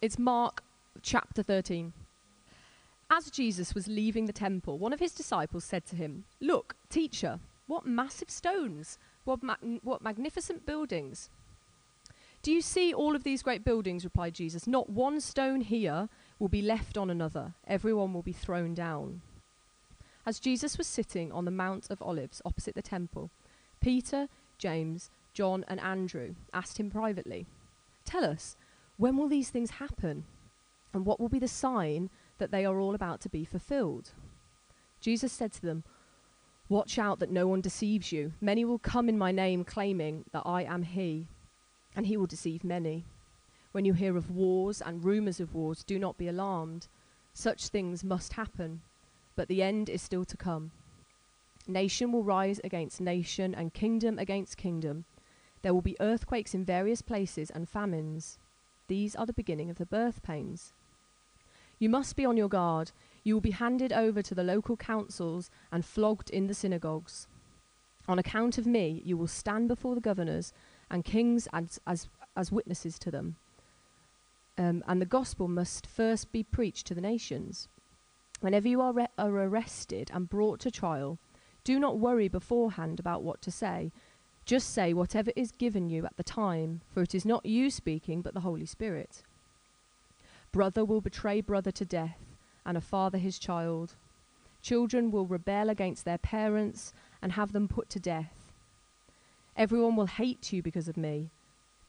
[0.00, 0.62] it's Mark
[1.02, 1.92] chapter 13.
[3.10, 7.40] As Jesus was leaving the temple, one of his disciples said to him, Look, teacher,
[7.66, 11.30] what massive stones, what, ma- what magnificent buildings.
[12.42, 14.04] Do you see all of these great buildings?
[14.04, 14.66] replied Jesus.
[14.66, 16.08] Not one stone here
[16.38, 19.22] will be left on another, everyone will be thrown down.
[20.24, 23.30] As Jesus was sitting on the Mount of Olives opposite the temple,
[23.80, 24.28] Peter,
[24.58, 27.46] James, John, and Andrew asked him privately,
[28.04, 28.56] Tell us,
[28.98, 30.24] when will these things happen?
[30.92, 34.10] And what will be the sign that they are all about to be fulfilled?
[35.00, 35.84] Jesus said to them,
[36.68, 38.32] Watch out that no one deceives you.
[38.40, 41.28] Many will come in my name claiming that I am he,
[41.96, 43.06] and he will deceive many.
[43.72, 46.88] When you hear of wars and rumors of wars, do not be alarmed.
[47.32, 48.82] Such things must happen,
[49.36, 50.72] but the end is still to come.
[51.66, 55.04] Nation will rise against nation, and kingdom against kingdom.
[55.62, 58.38] There will be earthquakes in various places and famines.
[58.88, 60.72] These are the beginning of the birth pains.
[61.78, 62.90] You must be on your guard.
[63.22, 67.28] You will be handed over to the local councils and flogged in the synagogues.
[68.08, 70.52] On account of me, you will stand before the governors
[70.90, 73.36] and kings as, as, as witnesses to them.
[74.56, 77.68] Um, and the gospel must first be preached to the nations.
[78.40, 81.18] Whenever you are, re- are arrested and brought to trial,
[81.62, 83.92] do not worry beforehand about what to say.
[84.48, 88.22] Just say whatever is given you at the time, for it is not you speaking,
[88.22, 89.22] but the Holy Spirit.
[90.52, 92.18] Brother will betray brother to death,
[92.64, 93.96] and a father his child.
[94.62, 98.50] Children will rebel against their parents and have them put to death.
[99.54, 101.28] Everyone will hate you because of me,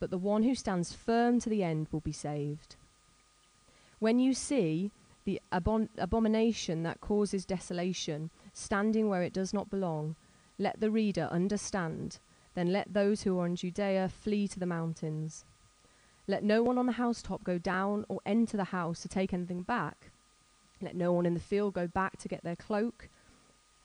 [0.01, 2.75] but the one who stands firm to the end will be saved.
[3.99, 4.91] When you see
[5.23, 10.17] the abomination that causes desolation standing where it does not belong,
[10.57, 12.19] let the reader understand.
[12.59, 15.45] Then let those who are in Judea flee to the mountains.
[16.27, 19.61] Let no one on the housetop go down or enter the house to take anything
[19.61, 20.11] back.
[20.81, 23.07] Let no one in the field go back to get their cloak.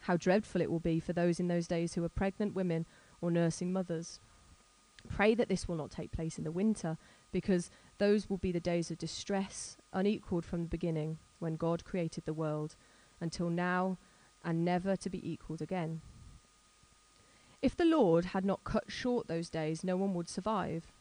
[0.01, 2.85] How dreadful it will be for those in those days who are pregnant women
[3.21, 4.19] or nursing mothers.
[5.09, 6.99] Pray that this will not take place in the winter,
[7.31, 12.25] because those will be the days of distress, unequaled from the beginning, when God created
[12.25, 12.75] the world,
[13.21, 13.99] until now
[14.45, 16.01] and never to be equaled again.
[17.65, 20.93] If the Lord had not cut short those days, no one would survive.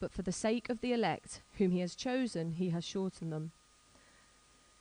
[0.00, 3.50] But for the sake of the elect, whom he has chosen, he has shortened them.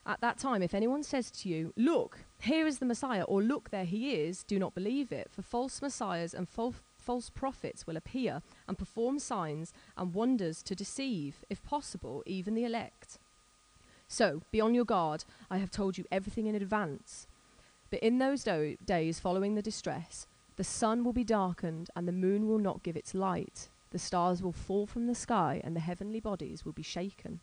[0.06, 3.70] At that time, if anyone says to you, Look, here is the Messiah, or Look,
[3.70, 7.98] there he is, do not believe it, for false messiahs and false false prophets will
[7.98, 13.18] appear and perform signs and wonders to deceive, if possible, even the elect.
[14.08, 15.26] So, be on your guard.
[15.52, 17.28] I have told you everything in advance.
[17.90, 20.26] But in those do- days following the distress,
[20.60, 23.70] the sun will be darkened and the moon will not give its light.
[23.92, 27.40] The stars will fall from the sky and the heavenly bodies will be shaken.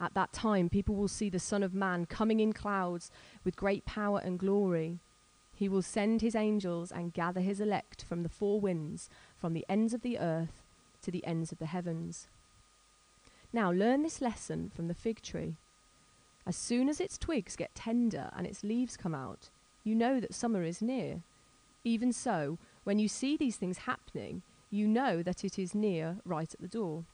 [0.00, 3.12] At that time, people will see the Son of Man coming in clouds
[3.44, 4.98] with great power and glory.
[5.54, 9.64] He will send his angels and gather his elect from the four winds, from the
[9.68, 10.64] ends of the earth
[11.02, 12.26] to the ends of the heavens.
[13.52, 15.54] Now, learn this lesson from the fig tree.
[16.44, 19.50] As soon as its twigs get tender and its leaves come out,
[19.84, 21.22] you know that summer is near.
[21.84, 26.52] Even so, when you see these things happening, you know that it is near, right
[26.52, 27.04] at the door.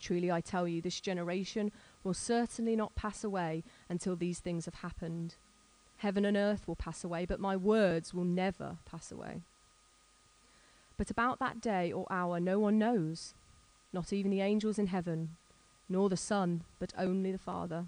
[0.00, 1.70] Truly, I tell you, this generation
[2.02, 5.36] will certainly not pass away until these things have happened.
[5.98, 9.42] Heaven and earth will pass away, but my words will never pass away.
[10.96, 13.34] But about that day or hour no one knows,
[13.92, 15.36] not even the angels in heaven,
[15.88, 17.86] nor the Son, but only the Father.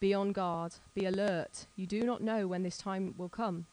[0.00, 1.66] Be on guard, be alert.
[1.76, 3.66] You do not know when this time will come.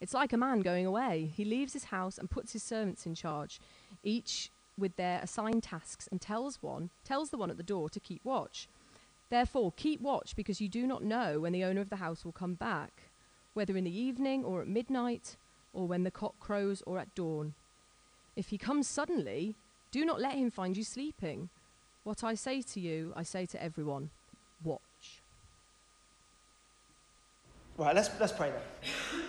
[0.00, 1.30] It's like a man going away.
[1.34, 3.60] He leaves his house and puts his servants in charge,
[4.04, 8.00] each with their assigned tasks, and tells one, tells the one at the door to
[8.00, 8.68] keep watch.
[9.28, 12.32] Therefore, keep watch because you do not know when the owner of the house will
[12.32, 13.10] come back,
[13.54, 15.36] whether in the evening or at midnight,
[15.74, 17.54] or when the cock crows or at dawn.
[18.36, 19.56] If he comes suddenly,
[19.90, 21.48] do not let him find you sleeping.
[22.04, 24.10] What I say to you, I say to everyone
[24.64, 24.80] watch.
[27.76, 29.22] Right, let's, let's pray then.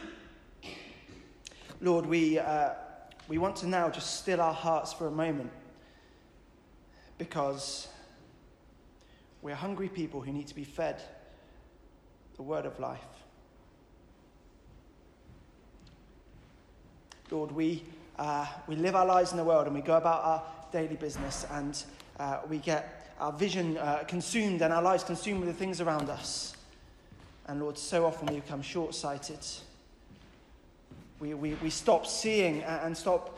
[1.82, 2.72] Lord, we, uh,
[3.30, 5.52] we want to now just still our hearts for a moment
[7.18, 7.88] because
[9.42, 11.02] we're hungry people who need to be fed
[12.36, 13.00] the word of life.
[17.32, 17.84] Lord, we,
[18.18, 21.46] uh, we live our lives in the world and we go about our daily business
[21.52, 21.82] and
[22.20, 26.10] uh, we get our vision uh, consumed and our lives consumed with the things around
[26.10, 26.56] us.
[27.48, 29.46] And Lord, so often we become short sighted.
[31.20, 33.38] We, we, we stop seeing and stop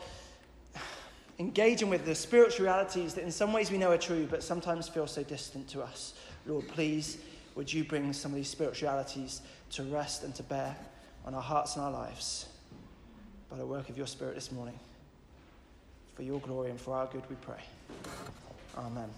[1.38, 4.88] engaging with the spiritual realities that in some ways we know are true, but sometimes
[4.88, 6.14] feel so distant to us.
[6.46, 7.18] Lord, please,
[7.54, 9.42] would you bring some of these spiritualities
[9.72, 10.76] to rest and to bear
[11.24, 12.46] on our hearts and our lives
[13.50, 14.78] by the work of your Spirit this morning?
[16.14, 17.62] For your glory and for our good, we pray.
[18.76, 19.08] Amen.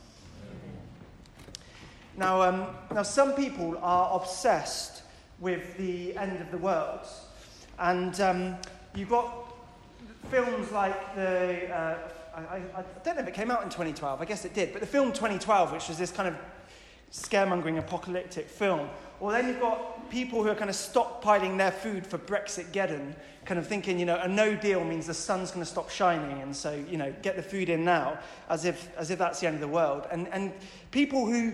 [2.16, 5.02] Now, um, now some people are obsessed
[5.40, 7.00] with the end of the world.
[7.78, 8.56] And um,
[8.94, 9.54] you've got
[10.30, 11.70] films like the.
[11.72, 11.98] Uh,
[12.36, 14.80] I, I, don't know if it came out in 2012, I guess it did, but
[14.80, 16.34] the film 2012, which was this kind of
[17.12, 18.88] scaremongering apocalyptic film.
[19.20, 23.14] Or then you've got people who are kind of stockpiling their food for Brexit Geddon,
[23.44, 26.42] kind of thinking, you know, a no deal means the sun's going to stop shining,
[26.42, 28.18] and so, you know, get the food in now,
[28.48, 30.06] as if, as if that's the end of the world.
[30.10, 30.52] And, and
[30.90, 31.52] people who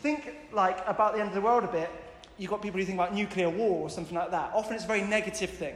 [0.00, 1.90] think like about the end of the world a bit,
[2.38, 4.52] you've got people who think about nuclear war or something like that.
[4.54, 5.74] Often it's a very negative thing,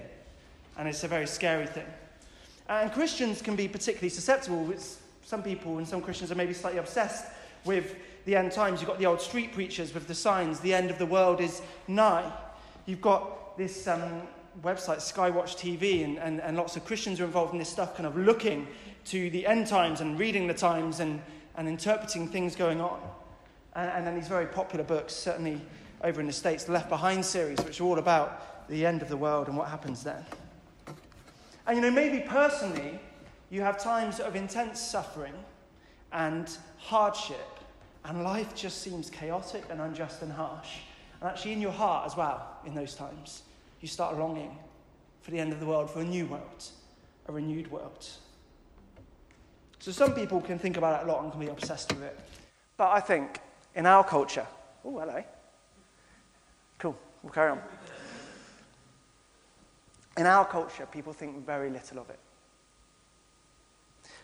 [0.79, 1.87] and it's a very scary thing.
[2.69, 4.71] And Christians can be particularly susceptible.
[4.71, 7.27] It's, some people and some Christians are maybe slightly obsessed
[7.65, 8.81] with the end times.
[8.81, 11.63] You've got the old street preachers with the signs, the end of the world is
[11.89, 12.31] nigh.
[12.87, 14.23] You've got this um,
[14.63, 18.07] website, Skywatch TV, and, and, and lots of Christians are involved in this stuff, kind
[18.07, 18.67] of looking
[19.07, 21.21] to the end times and reading the times and,
[21.57, 23.01] and interpreting things going on.
[23.75, 25.61] And, and then these very popular books, certainly
[26.03, 29.17] over in the States, Left Behind series, which are all about the end of the
[29.17, 30.25] world and what happens then.
[31.67, 32.99] And you know, maybe personally,
[33.51, 35.35] you have times of intense suffering
[36.13, 37.59] and hardship,
[38.05, 40.79] and life just seems chaotic and unjust and harsh.
[41.21, 43.43] And actually, in your heart as well, in those times,
[43.81, 44.57] you start longing
[45.21, 46.65] for the end of the world, for a new world,
[47.27, 48.09] a renewed world.
[49.79, 52.19] So, some people can think about it a lot and can be obsessed with it.
[52.77, 53.39] But I think
[53.75, 54.47] in our culture,
[54.85, 55.23] oh, hello.
[57.23, 57.61] We'll carry on.
[60.17, 62.19] In our culture, people think very little of it.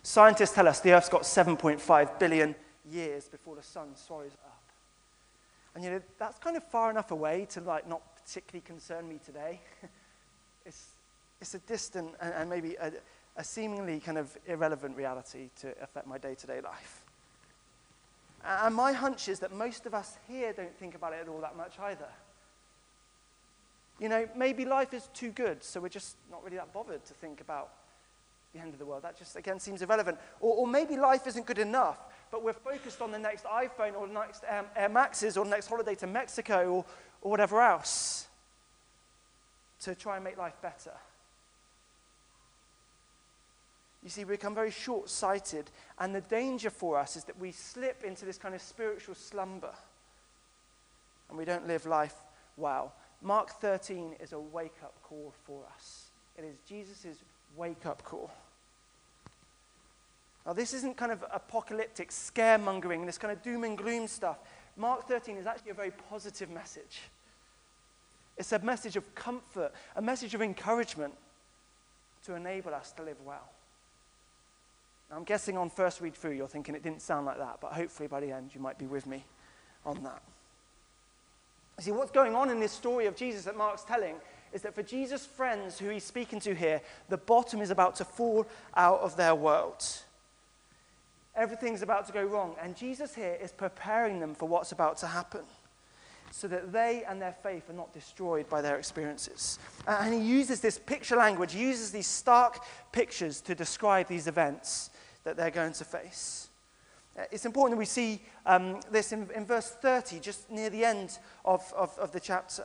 [0.02, 2.54] Scientists tell us the Earth's got 7.5 billion
[2.90, 4.62] years before the sun swallows up.
[5.74, 9.18] And you know, that's kind of far enough away to like not particularly concern me
[9.24, 9.60] today.
[10.66, 10.88] it's,
[11.40, 12.92] it's a distant and, and maybe a,
[13.36, 17.04] a seemingly kind of irrelevant reality to affect my day to day life.
[18.44, 21.40] And my hunch is that most of us here don't think about it at all
[21.40, 22.08] that much either.
[23.98, 27.14] You know, maybe life is too good, so we're just not really that bothered to
[27.14, 27.70] think about
[28.54, 29.02] the end of the world.
[29.02, 30.18] That just, again, seems irrelevant.
[30.40, 31.98] Or, or maybe life isn't good enough,
[32.30, 35.50] but we're focused on the next iPhone or the next um, Air Maxes or the
[35.50, 36.84] next holiday to Mexico or,
[37.22, 38.26] or whatever else
[39.80, 40.92] to try and make life better.
[44.02, 47.50] You see, we become very short sighted, and the danger for us is that we
[47.50, 49.74] slip into this kind of spiritual slumber
[51.28, 52.14] and we don't live life
[52.56, 52.94] well.
[53.22, 56.08] Mark 13 is a wake up call for us.
[56.36, 57.16] It is Jesus'
[57.56, 58.30] wake up call.
[60.46, 64.38] Now, this isn't kind of apocalyptic scaremongering, this kind of doom and gloom stuff.
[64.76, 67.00] Mark 13 is actually a very positive message.
[68.38, 71.12] It's a message of comfort, a message of encouragement
[72.24, 73.50] to enable us to live well.
[75.10, 77.72] Now, I'm guessing on first read through, you're thinking it didn't sound like that, but
[77.72, 79.24] hopefully by the end, you might be with me
[79.84, 80.22] on that.
[81.80, 84.16] See, what's going on in this story of Jesus that Mark's telling
[84.52, 88.04] is that for Jesus' friends who he's speaking to here, the bottom is about to
[88.04, 88.46] fall
[88.76, 89.84] out of their world.
[91.36, 92.56] Everything's about to go wrong.
[92.60, 95.42] And Jesus here is preparing them for what's about to happen
[96.30, 99.58] so that they and their faith are not destroyed by their experiences.
[99.86, 104.90] And he uses this picture language, he uses these stark pictures to describe these events
[105.24, 106.47] that they're going to face.
[107.16, 110.84] Uh, it's important that we see um, this in, in, verse 30, just near the
[110.84, 112.64] end of, of, of, the chapter.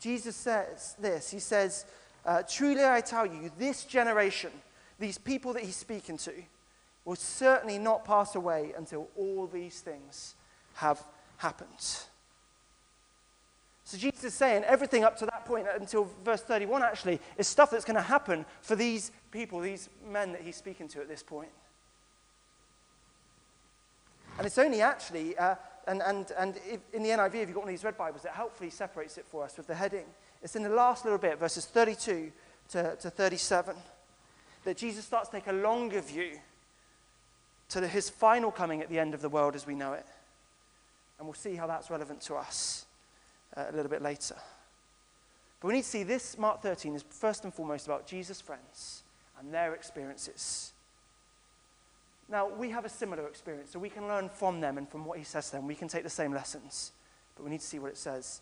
[0.00, 1.86] Jesus says this He says,
[2.24, 4.50] uh, Truly I tell you, this generation,
[4.98, 6.32] these people that he's speaking to,
[7.04, 10.34] will certainly not pass away until all these things
[10.74, 11.02] have
[11.38, 11.68] happened.
[13.86, 17.70] So Jesus is saying everything up to that point, until verse 31 actually, is stuff
[17.70, 21.22] that's going to happen for these people, these men that he's speaking to at this
[21.22, 21.50] point.
[24.38, 25.54] And it's only actually, uh,
[25.86, 28.24] and, and, and if, in the NIV, if you've got one of these red Bibles,
[28.24, 30.04] it helpfully separates it for us with the heading.
[30.42, 32.32] It's in the last little bit, verses 32
[32.70, 33.76] to, to 37,
[34.64, 36.38] that Jesus starts to take a longer view
[37.70, 40.06] to the, his final coming at the end of the world as we know it.
[41.18, 42.84] And we'll see how that's relevant to us
[43.56, 44.36] uh, a little bit later.
[45.60, 49.02] But we need to see this Mark 13 is first and foremost about Jesus' friends
[49.38, 50.72] and their experiences.
[52.28, 55.18] Now, we have a similar experience, so we can learn from them and from what
[55.18, 55.66] he says to them.
[55.66, 56.92] We can take the same lessons,
[57.36, 58.40] but we need to see what it says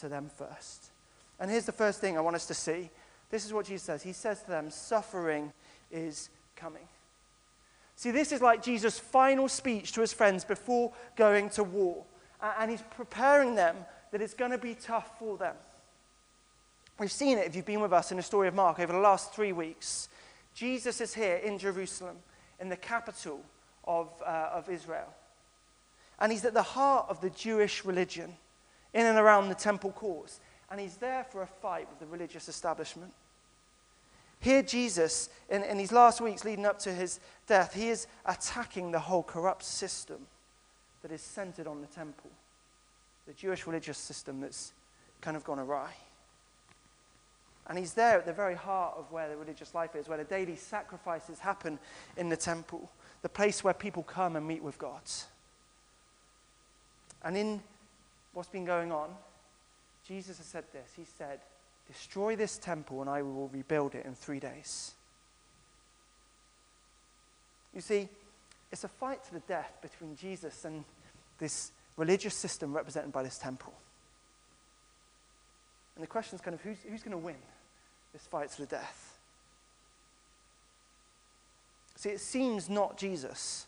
[0.00, 0.90] to them first.
[1.38, 2.90] And here's the first thing I want us to see.
[3.30, 4.02] This is what Jesus says.
[4.02, 5.52] He says to them, Suffering
[5.90, 6.88] is coming.
[7.96, 12.04] See, this is like Jesus' final speech to his friends before going to war.
[12.40, 13.76] And he's preparing them
[14.12, 15.56] that it's going to be tough for them.
[16.98, 18.98] We've seen it if you've been with us in the story of Mark over the
[18.98, 20.08] last three weeks.
[20.54, 22.16] Jesus is here in Jerusalem,
[22.60, 23.40] in the capital
[23.84, 25.12] of, uh, of Israel.
[26.20, 28.36] And he's at the heart of the Jewish religion,
[28.92, 30.40] in and around the temple courts.
[30.70, 33.12] And he's there for a fight with the religious establishment.
[34.40, 38.92] Here, Jesus, in, in these last weeks leading up to his death, he is attacking
[38.92, 40.26] the whole corrupt system
[41.02, 42.30] that is centered on the temple,
[43.26, 44.72] the Jewish religious system that's
[45.20, 45.92] kind of gone awry.
[47.68, 50.24] And he's there at the very heart of where the religious life is, where the
[50.24, 51.78] daily sacrifices happen
[52.16, 52.90] in the temple,
[53.22, 55.02] the place where people come and meet with God.
[57.22, 57.62] And in
[58.32, 59.10] what's been going on,
[60.06, 60.92] Jesus has said this.
[60.96, 61.40] He said,
[61.86, 64.94] Destroy this temple, and I will rebuild it in three days.
[67.74, 68.08] You see,
[68.70, 70.84] it's a fight to the death between Jesus and
[71.38, 73.72] this religious system represented by this temple.
[75.96, 77.36] And the question is kind of who's, who's going to win
[78.12, 79.18] this fight to the death?
[81.96, 83.66] See, it seems not Jesus.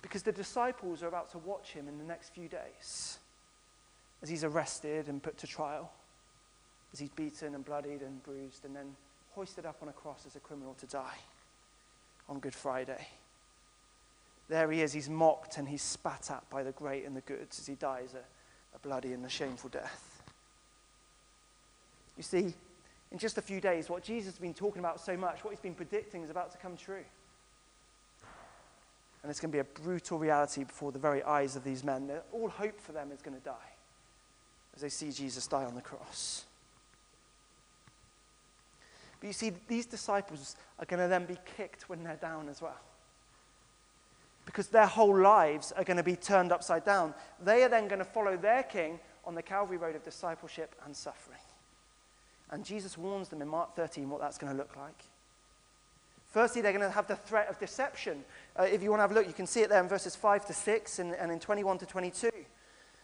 [0.00, 3.18] Because the disciples are about to watch him in the next few days
[4.22, 5.92] as he's arrested and put to trial
[6.92, 8.96] as he's beaten and bloodied and bruised and then
[9.34, 11.18] hoisted up on a cross as a criminal to die
[12.28, 13.06] on Good Friday.
[14.48, 17.48] There he is, he's mocked and he's spat at by the great and the good
[17.50, 18.24] as he dies a,
[18.74, 20.17] a bloody and a shameful death.
[22.18, 22.52] You see,
[23.10, 25.60] in just a few days, what Jesus has been talking about so much, what he's
[25.60, 27.04] been predicting, is about to come true.
[29.22, 32.10] And it's going to be a brutal reality before the very eyes of these men.
[32.32, 33.54] All hope for them is going to die
[34.74, 36.44] as they see Jesus die on the cross.
[39.20, 42.62] But you see, these disciples are going to then be kicked when they're down as
[42.62, 42.78] well.
[44.46, 47.14] Because their whole lives are going to be turned upside down.
[47.42, 50.96] They are then going to follow their king on the Calvary road of discipleship and
[50.96, 51.38] suffering.
[52.50, 55.04] And Jesus warns them in Mark 13 what that's going to look like.
[56.30, 58.24] Firstly, they're going to have the threat of deception.
[58.58, 60.14] Uh, if you want to have a look, you can see it there in verses
[60.14, 62.30] 5 to 6 and, and in 21 to 22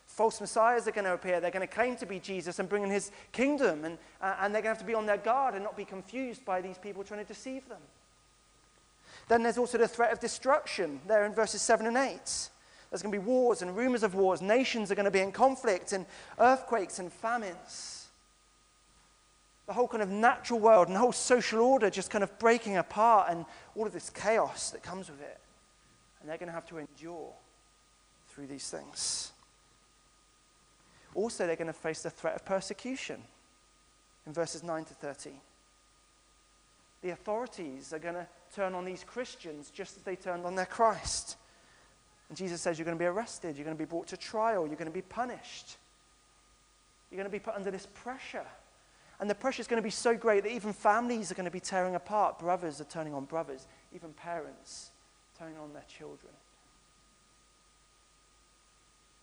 [0.06, 1.40] false messiahs are going to appear.
[1.40, 3.84] They're going to claim to be Jesus and bring in his kingdom.
[3.84, 5.84] And, uh, and they're going to have to be on their guard and not be
[5.84, 7.80] confused by these people trying to deceive them.
[9.28, 12.18] Then there's also the threat of destruction there in verses 7 and 8.
[12.90, 14.40] There's going to be wars and rumors of wars.
[14.40, 16.06] Nations are going to be in conflict and
[16.38, 17.93] earthquakes and famines.
[19.66, 22.76] The whole kind of natural world and the whole social order just kind of breaking
[22.76, 25.40] apart and all of this chaos that comes with it.
[26.20, 27.32] And they're going to have to endure
[28.28, 29.32] through these things.
[31.14, 33.22] Also, they're going to face the threat of persecution
[34.26, 35.32] in verses 9 to 13.
[37.02, 40.66] The authorities are going to turn on these Christians just as they turned on their
[40.66, 41.36] Christ.
[42.28, 44.66] And Jesus says, You're going to be arrested, you're going to be brought to trial,
[44.66, 45.76] you're going to be punished.
[47.10, 48.46] You're going to be put under this pressure.
[49.24, 51.50] And the pressure is going to be so great that even families are going to
[51.50, 52.38] be tearing apart.
[52.38, 54.90] Brothers are turning on brothers, even parents
[55.38, 56.34] turning on their children.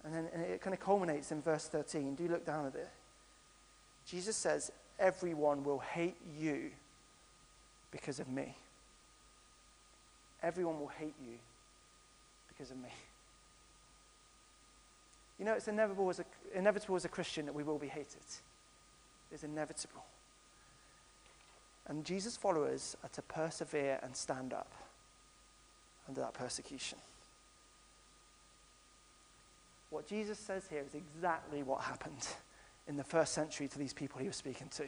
[0.04, 2.16] And then and it kind of culminates in verse 13.
[2.16, 2.90] Do look down at it.
[4.08, 6.72] Jesus says, Everyone will hate you
[7.92, 8.56] because of me.
[10.42, 11.38] Everyone will hate you
[12.48, 12.90] because of me.
[15.38, 18.18] You know, it's inevitable as, a, inevitable as a Christian that we will be hated.
[19.32, 20.04] It's inevitable.
[21.88, 24.72] And Jesus' followers are to persevere and stand up
[26.08, 26.98] under that persecution.
[29.90, 32.28] What Jesus says here is exactly what happened
[32.88, 34.84] in the first century to these people he was speaking to.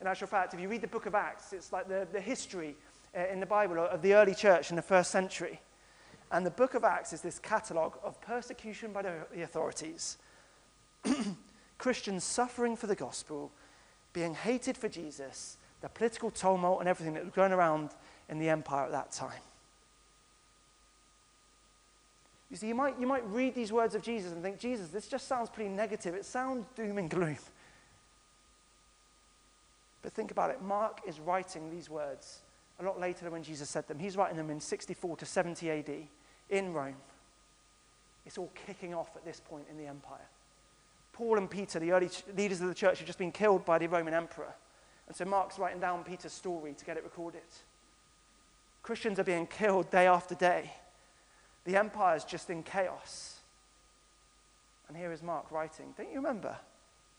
[0.00, 2.74] In actual fact, if you read the book of Acts, it's like the, the history
[3.16, 5.60] uh, in the Bible of the early church in the first century.
[6.32, 10.18] And the book of Acts is this catalogue of persecution by the authorities,
[11.84, 13.52] Christians suffering for the gospel,
[14.14, 17.90] being hated for Jesus, the political tumult and everything that was going around
[18.30, 19.42] in the empire at that time.
[22.50, 25.08] You see, you might, you might read these words of Jesus and think, Jesus, this
[25.08, 26.14] just sounds pretty negative.
[26.14, 27.36] It sounds doom and gloom.
[30.00, 30.62] But think about it.
[30.62, 32.38] Mark is writing these words
[32.80, 33.98] a lot later than when Jesus said them.
[33.98, 35.90] He's writing them in 64 to 70 AD
[36.48, 36.96] in Rome.
[38.24, 40.28] It's all kicking off at this point in the empire.
[41.14, 43.86] Paul and Peter, the early leaders of the church, have just been killed by the
[43.86, 44.52] Roman emperor.
[45.06, 47.42] And so Mark's writing down Peter's story to get it recorded.
[48.82, 50.72] Christians are being killed day after day.
[51.64, 53.38] The empire is just in chaos.
[54.88, 55.94] And here is Mark writing.
[55.96, 56.56] Don't you remember?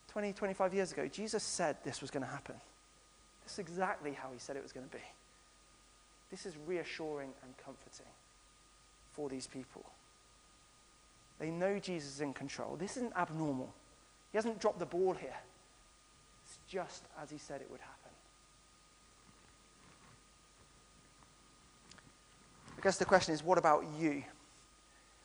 [0.10, 2.56] 20, 25 years ago, Jesus said this was going to happen.
[3.44, 5.04] This is exactly how he said it was going to be.
[6.30, 8.12] This is reassuring and comforting
[9.14, 9.84] for these people.
[11.40, 12.76] They know Jesus is in control.
[12.76, 13.74] This isn't abnormal.
[14.36, 15.38] He hasn't dropped the ball here.
[16.44, 18.12] It's just as he said it would happen.
[22.78, 24.24] I guess the question is what about you?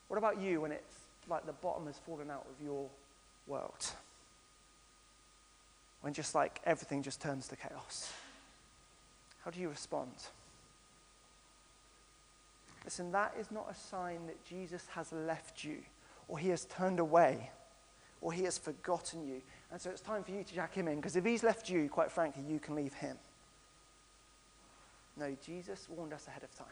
[0.06, 0.94] What about you when it's
[1.28, 2.88] like the bottom has fallen out of your
[3.48, 3.84] world?
[6.02, 8.12] When just like everything just turns to chaos?
[9.44, 10.12] How do you respond?
[12.84, 15.78] Listen, that is not a sign that Jesus has left you
[16.28, 17.50] or he has turned away
[18.20, 19.40] or he has forgotten you.
[19.72, 21.88] And so it's time for you to jack him in because if he's left you,
[21.88, 23.16] quite frankly, you can leave him.
[25.16, 26.66] No, Jesus warned us ahead of time.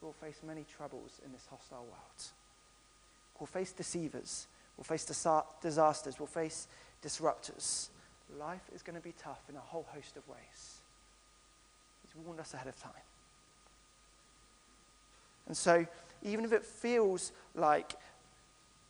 [0.00, 2.22] We'll face many troubles in this hostile world.
[3.40, 4.46] We'll face deceivers.
[4.76, 6.18] We'll face disasters.
[6.18, 6.68] We'll face
[7.02, 7.88] disruptors.
[8.38, 10.80] Life is going to be tough in a whole host of ways.
[12.04, 12.92] He's warned us ahead of time.
[15.46, 15.86] And so,
[16.22, 17.92] even if it feels like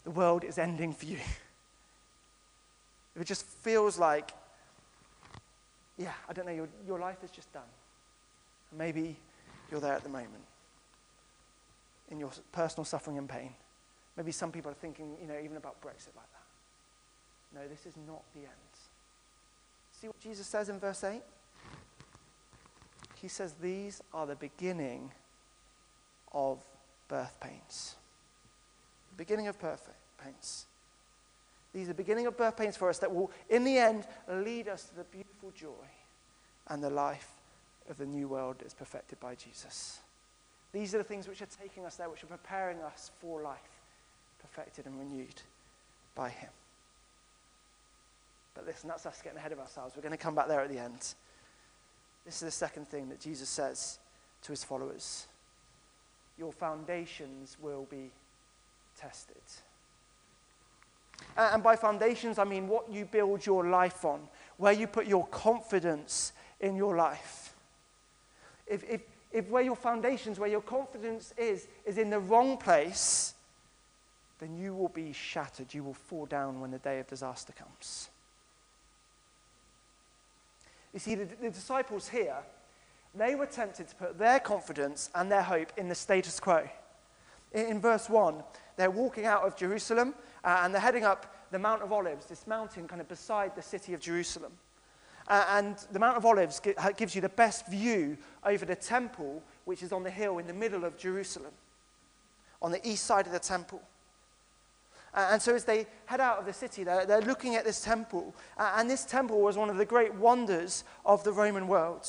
[0.05, 1.19] the world is ending for you,
[3.17, 4.33] if it just feels like,
[5.97, 7.63] yeah, I don't know, your, your life is just done.
[8.77, 9.17] Maybe
[9.71, 10.45] you're there at the moment
[12.11, 13.55] in your personal suffering and pain.
[14.19, 17.55] Maybe some people are thinking, you know, even about Brexit like that.
[17.55, 18.51] No, this is not the end.
[19.99, 21.23] See what Jesus says in verse 8?
[23.15, 25.11] He says, These are the beginning
[26.33, 26.63] of
[27.09, 27.97] birth pains.
[29.11, 29.89] The beginning of birth
[30.23, 30.67] pains.
[31.77, 34.67] These are the beginning of birth pains for us that will, in the end, lead
[34.67, 35.85] us to the beautiful joy
[36.69, 37.29] and the life
[37.91, 39.99] of the new world that is perfected by Jesus.
[40.73, 43.59] These are the things which are taking us there, which are preparing us for life,
[44.41, 45.43] perfected and renewed
[46.15, 46.49] by Him.
[48.55, 49.97] But listen, that's us getting ahead of ourselves.
[49.97, 51.01] We're going to come back there at the end.
[52.25, 53.99] This is the second thing that Jesus says
[54.45, 55.27] to his followers
[56.39, 58.13] Your foundations will be
[58.99, 59.37] tested.
[61.37, 64.21] And by foundations, I mean what you build your life on,
[64.57, 67.55] where you put your confidence in your life.
[68.67, 69.03] If, if,
[69.33, 73.35] if where your foundations, where your confidence is, is in the wrong place,
[74.39, 75.73] then you will be shattered.
[75.73, 78.09] You will fall down when the day of disaster comes.
[80.93, 82.37] You see, the, the disciples here,
[83.15, 86.69] they were tempted to put their confidence and their hope in the status quo.
[87.57, 88.43] In, verse 1,
[88.77, 90.15] they're walking out of Jerusalem
[90.45, 93.63] uh, and they're heading up the Mount of Olives, this mountain kind of beside the
[93.63, 94.53] city of Jerusalem.
[95.27, 96.61] Uh, and the Mount of Olives
[96.97, 100.53] gives you the best view over the temple, which is on the hill in the
[100.53, 101.53] middle of Jerusalem,
[102.61, 103.81] on the east side of the temple.
[105.15, 107.81] Uh, and so as they head out of the city, they're, they're looking at this
[107.81, 108.35] temple.
[108.59, 112.07] Uh, and this temple was one of the great wonders of the Roman world.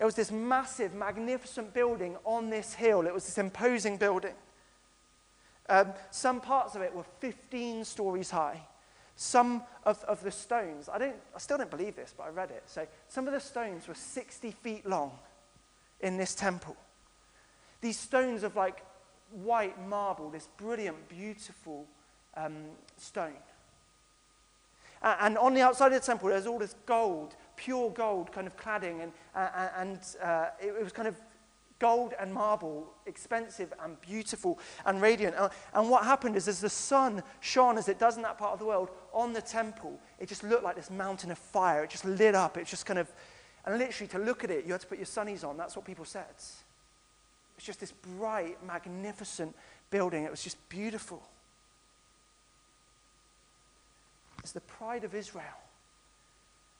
[0.00, 3.06] It was this massive, magnificent building on this hill.
[3.06, 4.34] It was this imposing building.
[5.70, 8.60] Um, some parts of it were 15 stories high.
[9.14, 12.50] Some of, of the stones, I, don't, I still don't believe this, but I read
[12.50, 12.64] it.
[12.66, 15.12] So some of the stones were 60 feet long
[16.00, 16.76] in this temple.
[17.80, 18.84] These stones of like
[19.30, 21.86] white marble, this brilliant, beautiful
[22.36, 22.56] um,
[22.96, 23.36] stone.
[25.02, 28.56] And on the outside of the temple, there's all this gold, pure gold kind of
[28.56, 31.16] cladding, and, uh, and uh, it, it was kind of
[31.80, 35.34] gold and marble, expensive and beautiful and radiant.
[35.74, 38.58] And what happened is, as the sun shone, as it does in that part of
[38.60, 41.82] the world, on the temple, it just looked like this mountain of fire.
[41.82, 42.56] It just lit up.
[42.56, 43.10] It just kind of,
[43.66, 45.56] and literally to look at it, you had to put your sunnies on.
[45.56, 46.26] That's what people said.
[47.56, 49.56] It's just this bright, magnificent
[49.90, 50.24] building.
[50.24, 51.22] It was just beautiful.
[54.40, 55.44] It's the pride of Israel.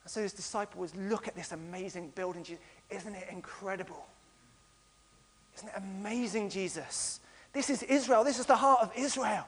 [0.04, 2.46] And so his disciple was, look at this amazing building.
[2.88, 4.06] Isn't it incredible?
[5.60, 7.20] Isn't it amazing, Jesus?
[7.52, 8.24] This is Israel.
[8.24, 9.46] This is the heart of Israel.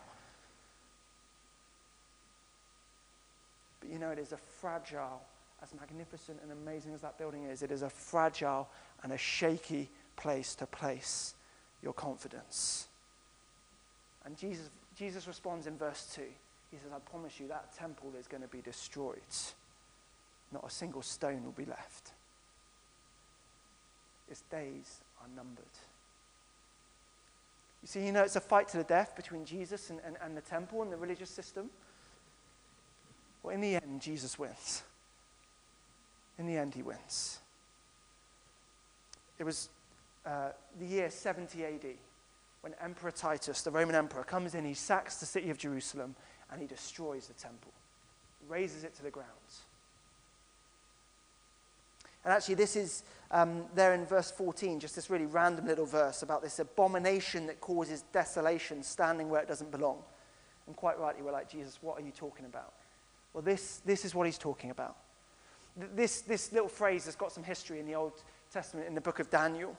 [3.81, 5.23] But you know, it is a fragile,
[5.63, 8.69] as magnificent and amazing as that building is, it is a fragile
[9.03, 11.35] and a shaky place to place
[11.83, 12.89] your confidence.
[14.27, 16.23] And Jesus, Jesus responds in verse 2.
[16.71, 19.17] He says, I promise you that temple is going to be destroyed.
[20.53, 22.13] Not a single stone will be left.
[24.31, 25.65] Its days are numbered.
[27.83, 30.37] You see, you know, it's a fight to the death between Jesus and, and, and
[30.37, 31.69] the temple and the religious system.
[33.43, 34.83] Well, in the end, Jesus wins.
[36.39, 37.41] In the end, he wins.
[39.39, 39.69] It was
[40.25, 41.87] uh, the year 70 AD
[42.61, 46.15] when Emperor Titus, the Roman emperor, comes in, he sacks the city of Jerusalem,
[46.51, 47.73] and he destroys the temple,
[48.49, 49.29] razes it to the ground.
[52.25, 56.23] And actually, this is um, there in verse 14, just this really random little verse
[56.23, 59.99] about this abomination that causes desolation standing where it doesn't belong.
[60.67, 62.75] And quite rightly, we're like, Jesus, what are you talking about?
[63.33, 64.97] Well, this, this is what he's talking about.
[65.77, 69.19] This, this little phrase has got some history in the Old Testament, in the book
[69.19, 69.77] of Daniel,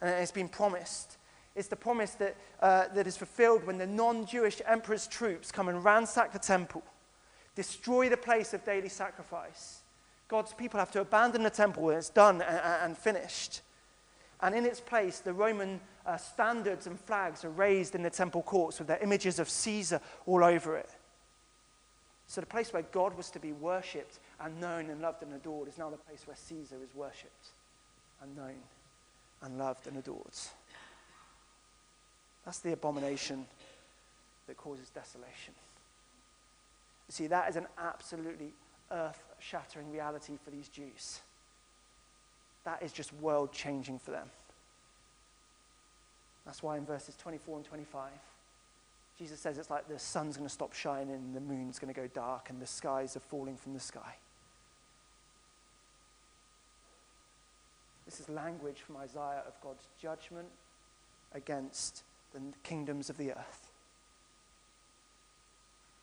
[0.00, 1.16] and it's been promised.
[1.54, 5.68] It's the promise that, uh, that is fulfilled when the non Jewish emperor's troops come
[5.68, 6.82] and ransack the temple,
[7.54, 9.79] destroy the place of daily sacrifice.
[10.30, 13.62] God's people have to abandon the temple when it's done and, and finished.
[14.40, 18.42] And in its place, the Roman uh, standards and flags are raised in the temple
[18.42, 20.88] courts with their images of Caesar all over it.
[22.28, 25.66] So the place where God was to be worshipped and known and loved and adored
[25.66, 27.48] is now the place where Caesar is worshipped
[28.22, 28.54] and known
[29.42, 30.38] and loved and adored.
[32.44, 33.46] That's the abomination
[34.46, 35.54] that causes desolation.
[37.08, 38.52] You see, that is an absolutely
[38.90, 41.20] earth shattering reality for these Jews.
[42.64, 44.28] That is just world changing for them.
[46.44, 48.10] That's why in verses 24 and 25,
[49.18, 52.00] Jesus says it's like the sun's going to stop shining and the moon's going to
[52.00, 54.16] go dark and the skies are falling from the sky.
[58.06, 60.48] This is language from Isaiah of God's judgment
[61.32, 63.70] against the kingdoms of the earth.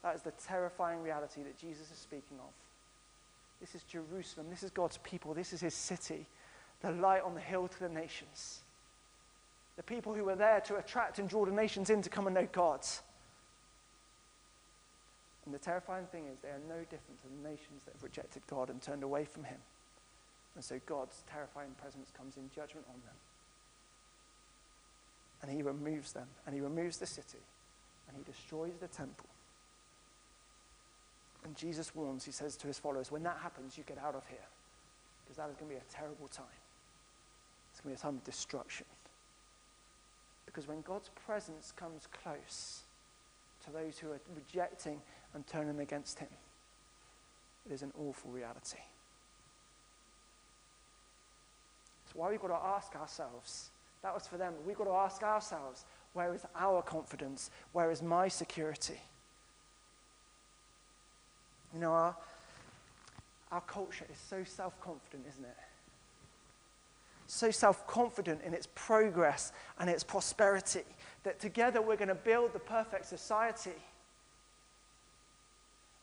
[0.03, 2.66] That is the terrifying reality that Jesus is speaking of.
[3.59, 4.47] This is Jerusalem.
[4.49, 5.33] This is God's people.
[5.33, 6.27] This is his city,
[6.81, 8.61] the light on the hill to the nations.
[9.77, 12.35] The people who were there to attract and draw the nations in to come and
[12.35, 12.81] know God.
[15.45, 18.41] And the terrifying thing is, they are no different to the nations that have rejected
[18.49, 19.59] God and turned away from him.
[20.55, 23.15] And so God's terrifying presence comes in judgment on them.
[25.41, 27.37] And he removes them, and he removes the city,
[28.07, 29.27] and he destroys the temple.
[31.47, 34.27] And Jesus warns, he says to his followers, when that happens, you get out of
[34.27, 34.45] here.
[35.23, 36.45] Because that is going to be a terrible time.
[37.71, 38.85] It's going to be a time of destruction.
[40.45, 42.81] Because when God's presence comes close
[43.63, 44.99] to those who are rejecting
[45.33, 46.27] and turning against him,
[47.65, 48.79] it is an awful reality.
[52.03, 53.69] That's why we've got to ask ourselves.
[54.03, 54.53] That was for them.
[54.65, 57.51] We've got to ask ourselves where is our confidence?
[57.71, 58.99] Where is my security?
[61.73, 62.15] You know, our,
[63.51, 65.57] our culture is so self confident, isn't it?
[67.27, 70.83] So self confident in its progress and its prosperity
[71.23, 73.75] that together we're going to build the perfect society.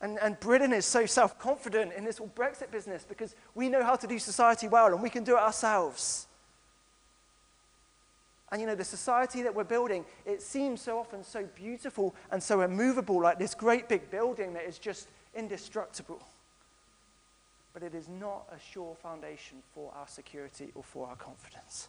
[0.00, 3.82] And, and Britain is so self confident in this whole Brexit business because we know
[3.82, 6.26] how to do society well and we can do it ourselves.
[8.52, 12.42] And you know, the society that we're building, it seems so often so beautiful and
[12.42, 16.22] so immovable, like this great big building that is just indestructible.
[17.72, 21.88] But it is not a sure foundation for our security or for our confidence.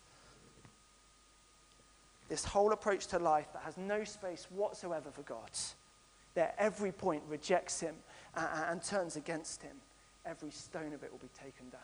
[2.28, 5.52] This whole approach to life that has no space whatsoever for God,
[6.34, 7.96] that every point rejects Him
[8.36, 9.76] and, and turns against Him,
[10.26, 11.82] every stone of it will be taken down.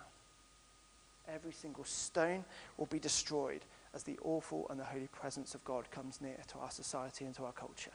[1.30, 2.44] Every single stone
[2.78, 3.62] will be destroyed
[3.94, 7.36] as the awful and the holy presence of God comes near to our society and
[7.36, 7.92] to our culture.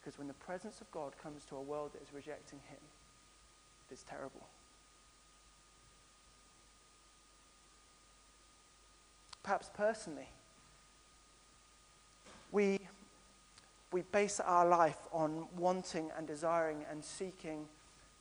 [0.00, 2.78] Because when the presence of God comes to a world that is rejecting Him,
[3.90, 4.46] it is terrible.
[9.42, 10.28] Perhaps personally,
[12.52, 12.78] we,
[13.92, 17.66] we base our life on wanting and desiring and seeking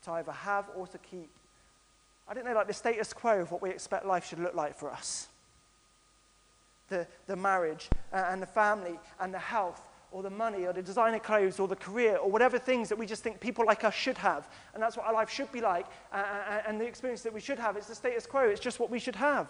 [0.04, 1.30] to either have or to keep.
[2.28, 4.78] I don't know, like the status quo of what we expect life should look like
[4.78, 5.28] for us.
[6.90, 10.82] The, the marriage uh, and the family and the health or the money or the
[10.82, 13.94] designer clothes or the career or whatever things that we just think people like us
[13.94, 14.50] should have.
[14.74, 15.86] And that's what our life should be like.
[16.12, 18.90] Uh, and the experience that we should have, it's the status quo, it's just what
[18.90, 19.50] we should have.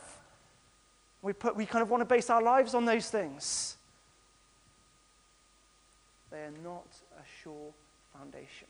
[1.22, 3.78] We, put, we kind of want to base our lives on those things.
[6.32, 7.74] They are not a sure
[8.18, 8.68] foundation.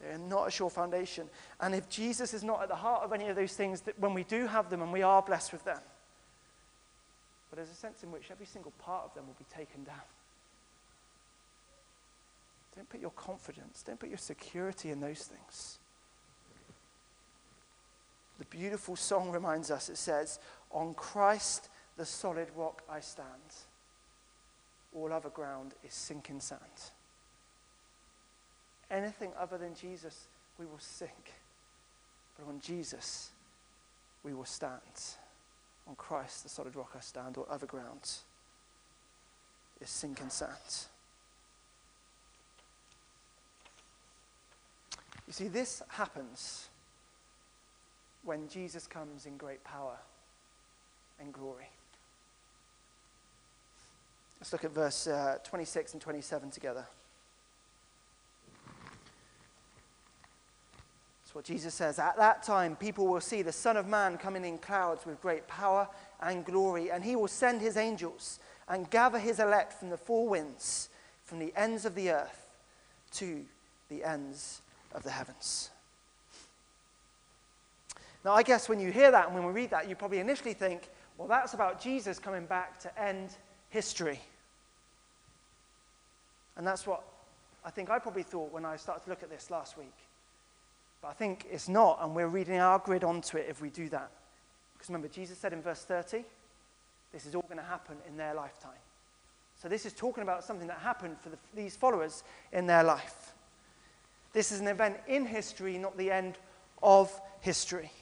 [0.00, 1.28] They are not a sure foundation.
[1.60, 4.12] And if Jesus is not at the heart of any of those things, that when
[4.12, 5.80] we do have them and we are blessed with them,
[7.56, 9.94] but there's a sense in which every single part of them will be taken down.
[12.74, 15.78] Don't put your confidence, don't put your security in those things.
[18.38, 20.38] The beautiful song reminds us it says,
[20.70, 23.26] On Christ, the solid rock, I stand.
[24.94, 26.60] All other ground is sinking sand.
[28.90, 30.26] Anything other than Jesus,
[30.58, 31.32] we will sink.
[32.38, 33.30] But on Jesus,
[34.22, 34.82] we will stand.
[35.88, 38.24] On Christ, the solid rock I stand, or other grounds
[39.80, 40.50] is sinking sand.
[45.26, 46.68] You see, this happens
[48.24, 49.96] when Jesus comes in great power
[51.20, 51.68] and glory.
[54.40, 56.86] Let's look at verse uh, 26 and 27 together.
[61.36, 61.98] What Jesus says.
[61.98, 65.46] At that time, people will see the Son of Man coming in clouds with great
[65.46, 65.86] power
[66.22, 70.26] and glory, and he will send his angels and gather his elect from the four
[70.26, 70.88] winds,
[71.24, 72.50] from the ends of the earth
[73.12, 73.44] to
[73.90, 74.62] the ends
[74.94, 75.68] of the heavens.
[78.24, 80.54] Now, I guess when you hear that and when we read that, you probably initially
[80.54, 83.28] think, well, that's about Jesus coming back to end
[83.68, 84.20] history.
[86.56, 87.04] And that's what
[87.62, 89.92] I think I probably thought when I started to look at this last week.
[91.06, 93.88] But I think it's not, and we're reading our grid onto it if we do
[93.90, 94.10] that.
[94.72, 96.24] Because remember, Jesus said in verse 30,
[97.12, 98.72] this is all going to happen in their lifetime.
[99.54, 103.34] So this is talking about something that happened for the, these followers in their life.
[104.32, 106.38] This is an event in history, not the end
[106.82, 107.92] of history.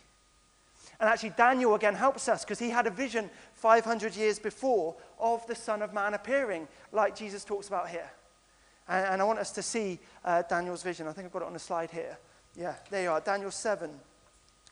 [0.99, 5.47] And actually, Daniel again helps us because he had a vision 500 years before of
[5.47, 8.11] the Son of Man appearing, like Jesus talks about here.
[8.89, 11.07] And, and I want us to see uh, Daniel's vision.
[11.07, 12.17] I think I've got it on the slide here.
[12.57, 13.21] Yeah, there you are.
[13.21, 13.91] Daniel 7,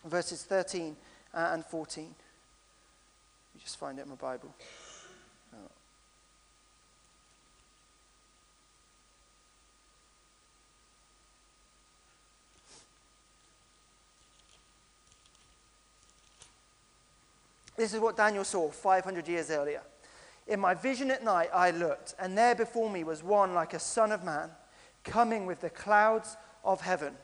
[0.04, 0.96] verses 13
[1.34, 2.04] uh, and 14.
[2.04, 4.54] You just find it in my Bible.
[17.76, 19.82] This is what Daniel saw 500 years earlier.
[20.46, 23.78] In my vision at night, I looked, and there before me was one like a
[23.78, 24.50] son of man,
[25.02, 27.14] coming with the clouds of heaven.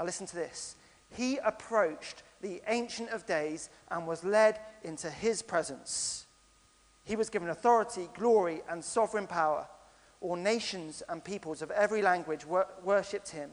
[0.00, 0.76] Now, listen to this.
[1.10, 6.24] He approached the Ancient of Days and was led into his presence.
[7.04, 9.68] He was given authority, glory, and sovereign power.
[10.22, 13.50] All nations and peoples of every language wor- worshipped him.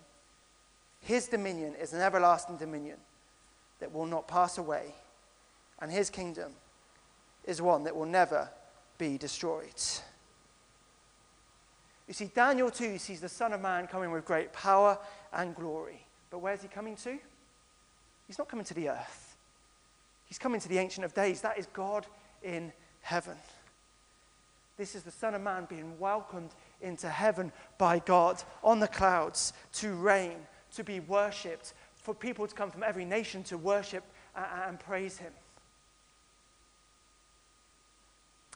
[1.01, 2.99] His dominion is an everlasting dominion
[3.79, 4.95] that will not pass away,
[5.81, 6.53] and his kingdom
[7.43, 8.49] is one that will never
[8.97, 9.81] be destroyed.
[12.07, 14.97] You see, Daniel too sees the Son of Man coming with great power
[15.33, 16.06] and glory.
[16.29, 17.17] But where's he coming to?
[18.27, 19.35] He's not coming to the earth.
[20.25, 21.41] He's coming to the Ancient of Days.
[21.41, 22.05] That is God
[22.43, 23.37] in heaven.
[24.77, 29.53] This is the Son of Man being welcomed into heaven by God on the clouds
[29.73, 30.37] to reign,
[30.75, 34.03] to be worshipped, for people to come from every nation to worship
[34.35, 35.33] and praise Him.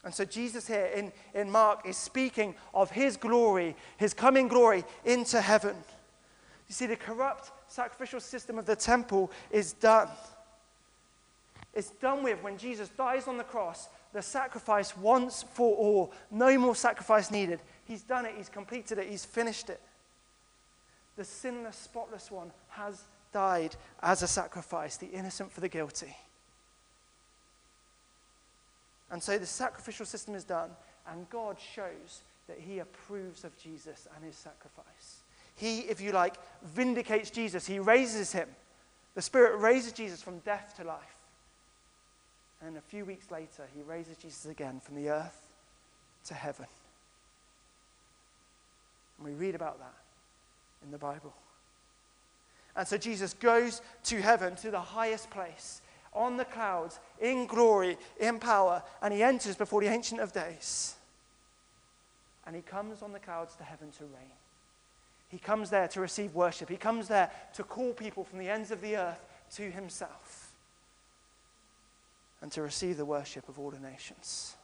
[0.03, 4.83] And so Jesus here in, in Mark is speaking of his glory, his coming glory
[5.05, 5.75] into heaven.
[6.71, 10.07] You see, the corrupt sacrificial system of the temple is done.
[11.73, 16.13] It's done with when Jesus dies on the cross, the sacrifice once for all.
[16.31, 17.59] No more sacrifice needed.
[17.83, 19.81] He's done it, he's completed it, he's finished it.
[21.17, 23.03] The sinless, spotless one has
[23.33, 26.15] died as a sacrifice, the innocent for the guilty.
[29.11, 30.69] And so the sacrificial system is done,
[31.05, 35.23] and God shows that he approves of Jesus and his sacrifice.
[35.55, 37.65] He, if you like, vindicates Jesus.
[37.65, 38.47] He raises him.
[39.15, 40.99] The Spirit raises Jesus from death to life.
[42.65, 45.47] And a few weeks later, he raises Jesus again from the earth
[46.25, 46.67] to heaven.
[49.17, 49.95] And we read about that
[50.83, 51.33] in the Bible.
[52.75, 55.81] And so Jesus goes to heaven, to the highest place
[56.13, 60.95] on the clouds, in glory, in power, and he enters before the Ancient of Days.
[62.45, 64.40] And he comes on the clouds to heaven to reign.
[65.31, 66.67] He comes there to receive worship.
[66.67, 70.51] He comes there to call people from the ends of the earth to himself
[72.41, 74.55] and to receive the worship of all the nations.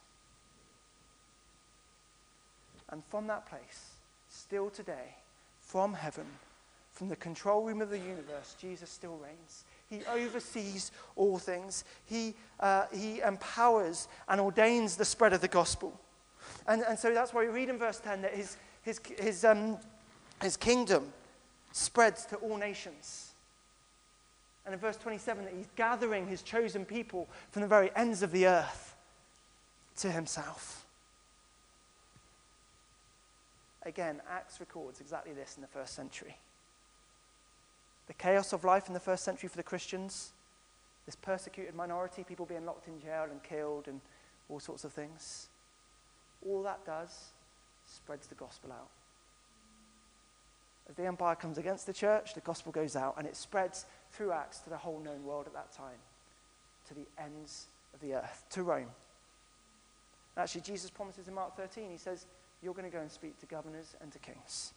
[2.90, 3.92] And from that place,
[4.28, 5.16] still today,
[5.62, 6.26] from heaven,
[6.92, 9.64] from the control room of the universe, Jesus still reigns.
[9.88, 11.84] He oversees all things.
[12.04, 15.98] He, uh, he empowers and ordains the spread of the gospel.
[16.66, 19.78] And, and so that's why we read in verse 10 that his, his, his, um,
[20.42, 21.12] his kingdom
[21.72, 23.32] spreads to all nations.
[24.64, 28.32] And in verse 27, that he's gathering his chosen people from the very ends of
[28.32, 28.96] the earth
[29.98, 30.84] to himself.
[33.84, 36.36] Again, Acts records exactly this in the first century
[38.08, 40.32] the chaos of life in the first century for the Christians,
[41.04, 44.00] this persecuted minority, people being locked in jail and killed and
[44.48, 45.48] all sorts of things.
[46.46, 47.32] All that does
[47.86, 48.88] spreads the gospel out.
[50.88, 54.32] As the empire comes against the church, the gospel goes out and it spreads through
[54.32, 55.98] Acts to the whole known world at that time,
[56.88, 58.88] to the ends of the earth, to Rome.
[60.36, 62.24] Actually, Jesus promises in Mark 13, he says,
[62.62, 64.72] You're going to go and speak to governors and to kings.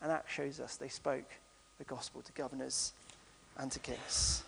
[0.00, 1.30] And that shows us they spoke
[1.78, 2.92] the gospel to governors
[3.58, 4.42] and to kings.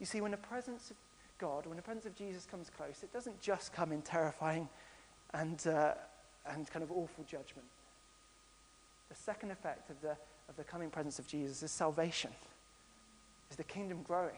[0.00, 0.96] You see, when the presence of
[1.38, 4.68] God, when the presence of Jesus comes close, it doesn't just come in terrifying
[5.34, 5.92] and, uh,
[6.48, 7.66] and kind of awful judgment.
[9.08, 10.16] The second effect of the,
[10.48, 12.30] of the coming presence of Jesus is salvation,
[13.50, 14.36] is the kingdom growing,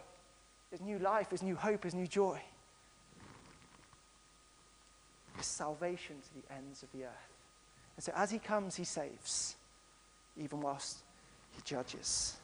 [0.71, 2.41] is new life, is new hope, is new joy.
[5.39, 7.33] Is salvation to the ends of the earth.
[7.95, 9.55] And so as he comes, he saves,
[10.35, 10.99] even whilst
[11.55, 12.37] he judges.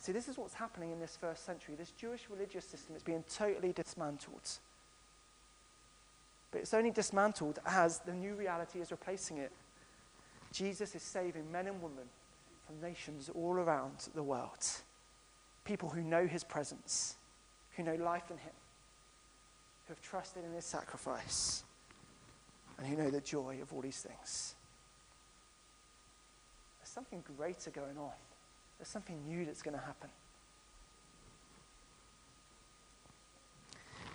[0.00, 1.74] See, this is what's happening in this first century.
[1.76, 4.48] This Jewish religious system is being totally dismantled.
[6.50, 9.52] But it's only dismantled as the new reality is replacing it.
[10.52, 12.04] Jesus is saving men and women
[12.66, 14.66] from nations all around the world.
[15.64, 17.16] People who know his presence,
[17.76, 18.52] who know life in him,
[19.86, 21.64] who have trusted in his sacrifice,
[22.78, 24.54] and who know the joy of all these things.
[26.80, 28.12] There's something greater going on.
[28.78, 30.08] There's something new that's going to happen.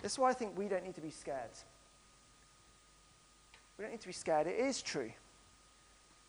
[0.02, 1.50] This is why I think we don't need to be scared.
[3.76, 4.46] We don't need to be scared.
[4.46, 5.10] It is true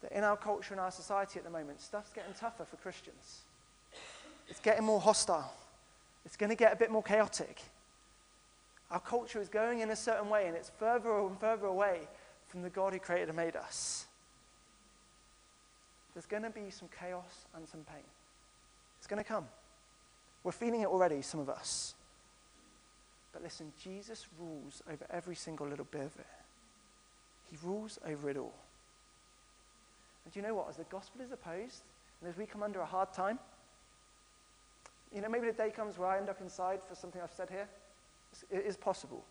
[0.01, 3.41] that in our culture and our society at the moment, stuff's getting tougher for Christians.
[4.47, 5.53] It's getting more hostile.
[6.25, 7.61] It's going to get a bit more chaotic.
[8.91, 12.01] Our culture is going in a certain way, and it's further and further away
[12.47, 14.05] from the God who created and made us.
[16.13, 18.03] There's going to be some chaos and some pain.
[18.99, 19.45] It's going to come.
[20.43, 21.95] We're feeling it already, some of us.
[23.33, 26.27] But listen, Jesus rules over every single little bit of it.
[27.49, 28.53] He rules over it all.
[30.23, 30.69] And do you know what?
[30.69, 31.83] As the gospel is opposed,
[32.21, 33.39] and as we come under a hard time,
[35.13, 37.49] you know, maybe the day comes where I end up inside for something I've said
[37.49, 37.67] here.
[38.51, 39.23] It is possible.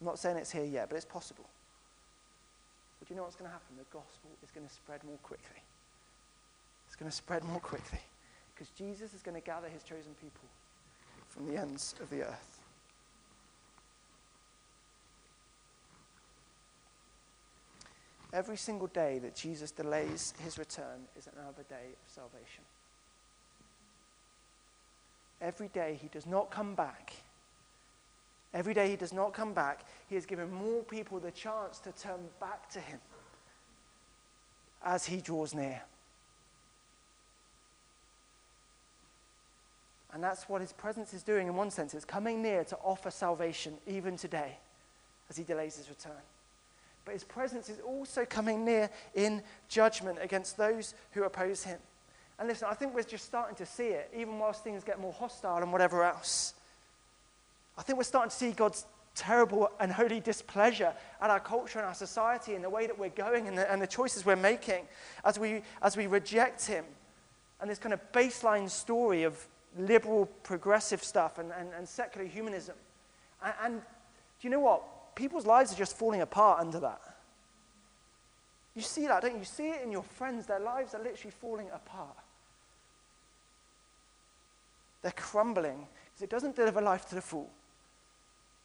[0.00, 1.48] I'm not saying it's here yet, but it's possible.
[2.98, 3.76] But do you know what's going to happen?
[3.76, 5.62] The gospel is going to spread more quickly.
[6.86, 8.00] It's going to spread more quickly.
[8.54, 10.48] Because Jesus is going to gather his chosen people
[11.28, 12.53] from the ends of the earth.
[18.34, 22.64] Every single day that Jesus delays his return is another day of salvation.
[25.40, 27.12] Every day he does not come back.
[28.52, 31.92] Every day he does not come back, he has given more people the chance to
[31.92, 32.98] turn back to him
[34.84, 35.80] as he draws near.
[40.12, 41.94] And that's what his presence is doing in one sense.
[41.94, 44.58] It's coming near to offer salvation even today
[45.30, 46.22] as he delays his return.
[47.04, 51.78] But his presence is also coming near in judgment against those who oppose him.
[52.38, 55.12] And listen, I think we're just starting to see it, even whilst things get more
[55.12, 56.54] hostile and whatever else.
[57.78, 61.86] I think we're starting to see God's terrible and holy displeasure at our culture and
[61.86, 64.84] our society and the way that we're going and the, and the choices we're making
[65.24, 66.84] as we, as we reject him.
[67.60, 69.46] And this kind of baseline story of
[69.78, 72.74] liberal, progressive stuff and, and, and secular humanism.
[73.42, 74.82] And, and do you know what?
[75.14, 77.00] People's lives are just falling apart under that.
[78.74, 79.38] You see that, don't you?
[79.38, 80.46] You see it in your friends.
[80.46, 82.16] Their lives are literally falling apart.
[85.02, 87.50] They're crumbling because it doesn't deliver life to the full.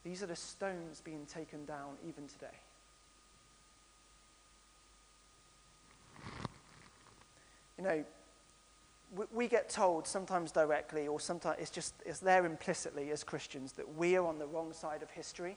[0.03, 2.47] These are the stones being taken down even today.
[7.77, 8.03] You know,
[9.33, 13.95] we get told sometimes directly or sometimes it's just it's there implicitly as christians that
[13.97, 15.55] we are on the wrong side of history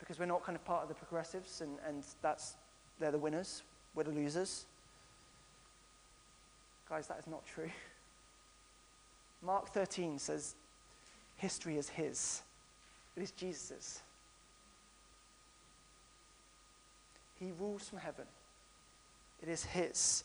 [0.00, 2.56] because we're not kind of part of the progressives and, and that's
[2.98, 3.62] they're the winners
[3.94, 4.66] we're the losers
[6.88, 7.70] guys that is not true
[9.42, 10.56] mark 13 says
[11.36, 12.42] history is his
[13.16, 14.00] it is jesus's
[17.38, 18.26] he rules from heaven
[19.42, 20.24] it is his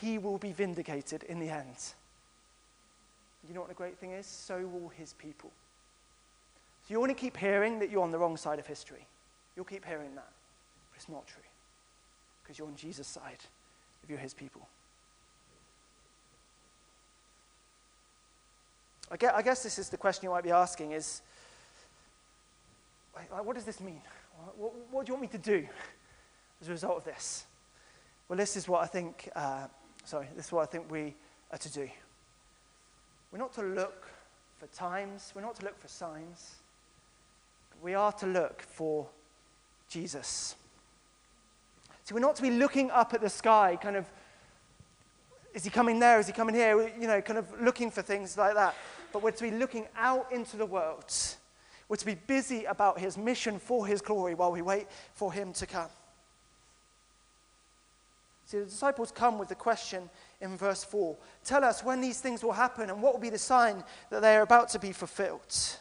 [0.00, 1.94] he will be vindicated in the end.
[3.48, 4.26] You know what the great thing is?
[4.26, 5.50] So will his people.
[6.86, 9.06] So you only keep hearing that you're on the wrong side of history.
[9.60, 10.32] You'll keep hearing that.
[10.90, 11.42] But it's not true.
[12.42, 13.44] Because you're on Jesus' side
[14.02, 14.66] if you're his people.
[19.10, 21.20] I guess, I guess this is the question you might be asking is,
[23.28, 24.00] what does this mean?
[24.56, 25.68] What, what, do you want me to do
[26.62, 27.44] as a result of this?
[28.30, 29.66] Well, this is what I think uh,
[30.06, 31.14] Sorry, this is what I think we
[31.50, 31.86] are to do.
[33.30, 34.06] We're not to look
[34.56, 36.54] for times, we're not to look for signs.
[37.82, 39.06] We are to look for
[39.90, 40.54] Jesus.
[42.04, 44.06] So we're not to be looking up at the sky, kind of,
[45.52, 46.18] is he coming there?
[46.18, 46.90] Is he coming here?
[46.98, 48.74] You know, kind of looking for things like that.
[49.12, 51.12] But we're to be looking out into the world.
[51.88, 55.52] We're to be busy about his mission for his glory while we wait for him
[55.54, 55.88] to come.
[58.46, 60.08] See, the disciples come with the question
[60.40, 63.38] in verse 4 Tell us when these things will happen and what will be the
[63.38, 65.78] sign that they are about to be fulfilled.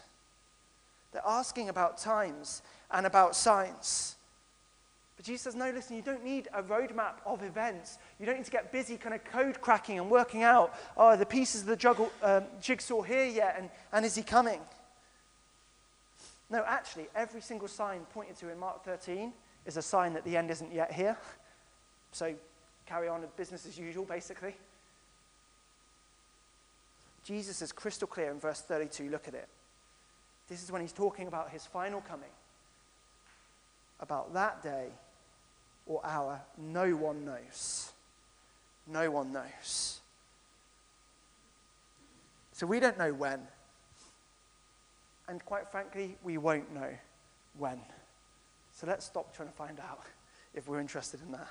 [1.11, 4.15] They're asking about times and about signs.
[5.17, 7.97] But Jesus says, no, listen, you don't need a roadmap of events.
[8.19, 11.25] You don't need to get busy kind of code cracking and working out, oh, the
[11.25, 14.61] pieces of the juggle, um, jigsaw here yet, and, and is he coming?
[16.49, 19.33] No, actually, every single sign pointed to in Mark 13
[19.65, 21.17] is a sign that the end isn't yet here.
[22.13, 22.33] So
[22.85, 24.55] carry on with business as usual, basically.
[27.23, 29.09] Jesus is crystal clear in verse 32.
[29.09, 29.47] Look at it.
[30.49, 32.29] This is when he's talking about his final coming.
[33.99, 34.87] About that day
[35.85, 37.91] or hour, no one knows.
[38.87, 39.99] No one knows.
[42.53, 43.39] So we don't know when.
[45.27, 46.89] And quite frankly, we won't know
[47.57, 47.79] when.
[48.73, 50.01] So let's stop trying to find out
[50.55, 51.47] if we're interested in that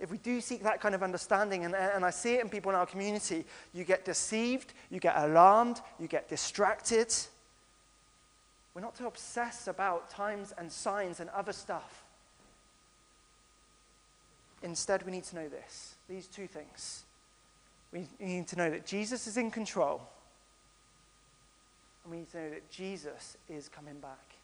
[0.00, 2.70] if we do seek that kind of understanding, and, and I see it in people
[2.70, 3.44] in our community,
[3.74, 7.12] you get deceived, you get alarmed, you get distracted.
[8.74, 12.04] We're not to obsess about times and signs and other stuff.
[14.62, 17.04] Instead, we need to know this these two things.
[17.92, 20.02] We need to know that Jesus is in control,
[22.04, 24.34] and we need to know that Jesus is coming back.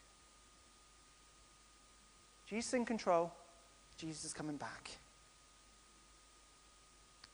[2.49, 3.33] Jesus in control,
[3.99, 4.91] Jesus is coming back.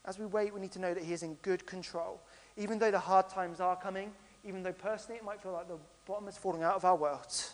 [0.05, 2.21] As we wait, we need to know that He is in good control.
[2.57, 4.13] Even though the hard times are coming,
[4.45, 7.45] even though personally it might feel like the bottom is falling out of our world,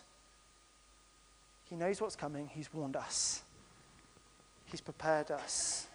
[1.65, 2.49] He knows what's coming.
[2.53, 3.43] He's warned us,
[4.65, 5.87] He's prepared us.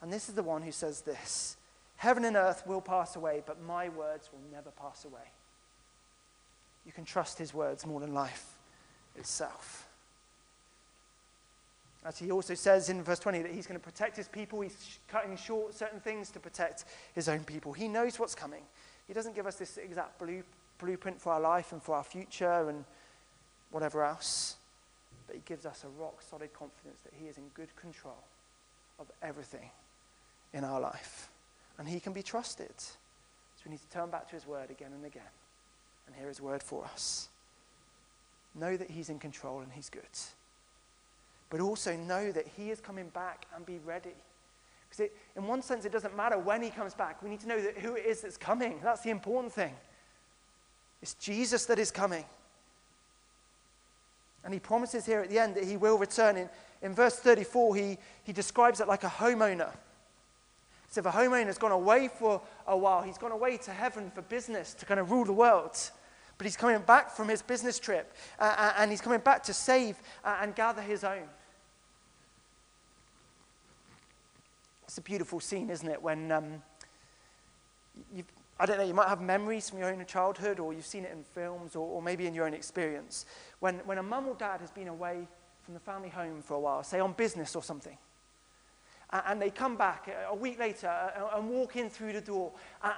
[0.00, 1.56] And this is the one who says this
[1.96, 5.32] Heaven and earth will pass away, but my words will never pass away.
[6.84, 8.58] You can trust His words more than life
[9.16, 9.83] itself.
[12.04, 14.98] As he also says in verse 20 that he's going to protect his people, he's
[15.08, 16.84] cutting short certain things to protect
[17.14, 17.72] his own people.
[17.72, 18.62] He knows what's coming.
[19.06, 20.42] He doesn't give us this exact blue,
[20.78, 22.84] blueprint for our life and for our future and
[23.70, 24.56] whatever else,
[25.26, 28.22] but he gives us a rock solid confidence that he is in good control
[28.98, 29.70] of everything
[30.52, 31.30] in our life.
[31.78, 32.74] And he can be trusted.
[32.76, 35.22] So we need to turn back to his word again and again
[36.06, 37.28] and hear his word for us.
[38.54, 40.02] Know that he's in control and he's good
[41.54, 44.10] but also know that He is coming back and be ready.
[44.90, 47.22] Because in one sense, it doesn't matter when He comes back.
[47.22, 48.80] We need to know that who it is that's coming.
[48.82, 49.72] That's the important thing.
[51.00, 52.24] It's Jesus that is coming.
[54.42, 56.36] And He promises here at the end that He will return.
[56.36, 56.50] In,
[56.82, 59.70] in verse 34, he, he describes it like a homeowner.
[60.90, 64.10] So if a homeowner has gone away for a while, he's gone away to heaven
[64.12, 65.78] for business to kind of rule the world.
[66.36, 69.54] But he's coming back from his business trip uh, uh and he's coming back to
[69.54, 71.28] save uh, and gather his own.
[74.94, 76.00] It's a beautiful scene, isn't it?
[76.00, 76.62] When um,
[78.60, 81.10] I don't know, you might have memories from your own childhood, or you've seen it
[81.10, 83.26] in films, or, or maybe in your own experience.
[83.58, 85.26] When, when a mum or dad has been away
[85.64, 87.98] from the family home for a while, say on business or something,
[89.10, 90.86] and, they come back a week later
[91.34, 92.52] and, walk in through the door,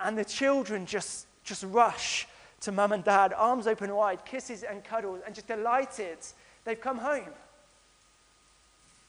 [0.04, 2.28] and the children just, just rush
[2.60, 6.18] to mum and dad, arms open wide, kisses and cuddles, and just delighted
[6.66, 7.32] they've come home.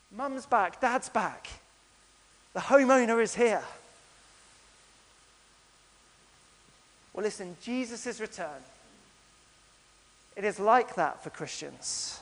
[0.09, 1.49] Mum's back, dad's back.
[2.57, 3.61] The homeowner is here.
[7.13, 8.63] Well, listen, Jesus' return.
[10.35, 12.19] It is like that for Christians.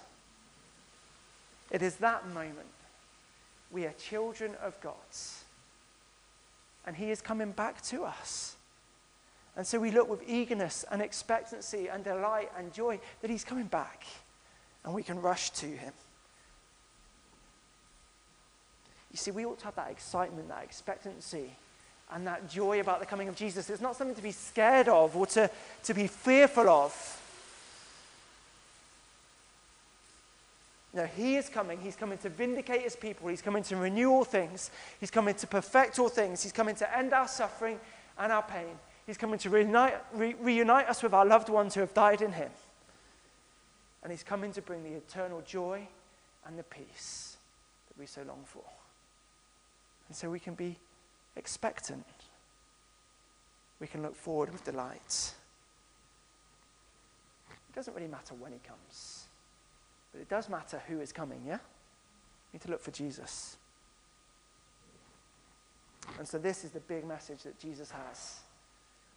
[1.72, 2.68] It is that moment.
[3.72, 4.94] We are children of God.
[6.86, 8.58] And He is coming back to us.
[9.56, 13.68] And so we look with eagerness and expectancy and delight and joy that He's coming
[13.68, 14.04] back.
[14.84, 15.94] And we can rush to Him.
[19.16, 21.50] You see, we ought to have that excitement, that expectancy,
[22.12, 23.70] and that joy about the coming of Jesus.
[23.70, 25.50] It's not something to be scared of or to,
[25.86, 27.22] to be fearful of.
[30.94, 31.80] No, he is coming.
[31.80, 33.30] He's coming to vindicate his people.
[33.30, 34.70] He's coming to renew all things.
[35.00, 36.44] He's coming to perfect all things.
[36.44, 37.80] He's coming to end our suffering
[38.20, 38.78] and our pain.
[39.08, 42.34] He's coming to reunite, re- reunite us with our loved ones who have died in
[42.34, 42.52] him.
[44.04, 45.88] And he's coming to bring the eternal joy
[46.46, 47.38] and the peace
[47.88, 48.62] that we so long for.
[50.08, 50.78] And so we can be
[51.36, 52.06] expectant.
[53.80, 55.34] We can look forward with delight.
[57.50, 59.26] It doesn't really matter when he comes,
[60.12, 61.60] but it does matter who is coming, yeah?
[62.52, 63.58] We need to look for Jesus.
[66.18, 68.40] And so this is the big message that Jesus has.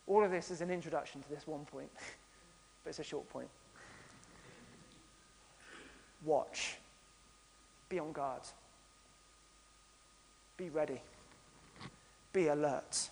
[0.07, 1.91] All of this is an introduction to this one point,
[2.83, 3.49] but it's a short point.
[6.25, 6.79] Watch.
[7.89, 8.43] Be on guard.
[10.59, 11.01] Be ready.
[12.35, 13.09] Be alert.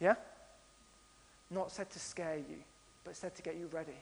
[0.00, 0.16] Yeah?
[1.50, 2.58] Not said to scare you,
[3.04, 3.96] but said to get you ready.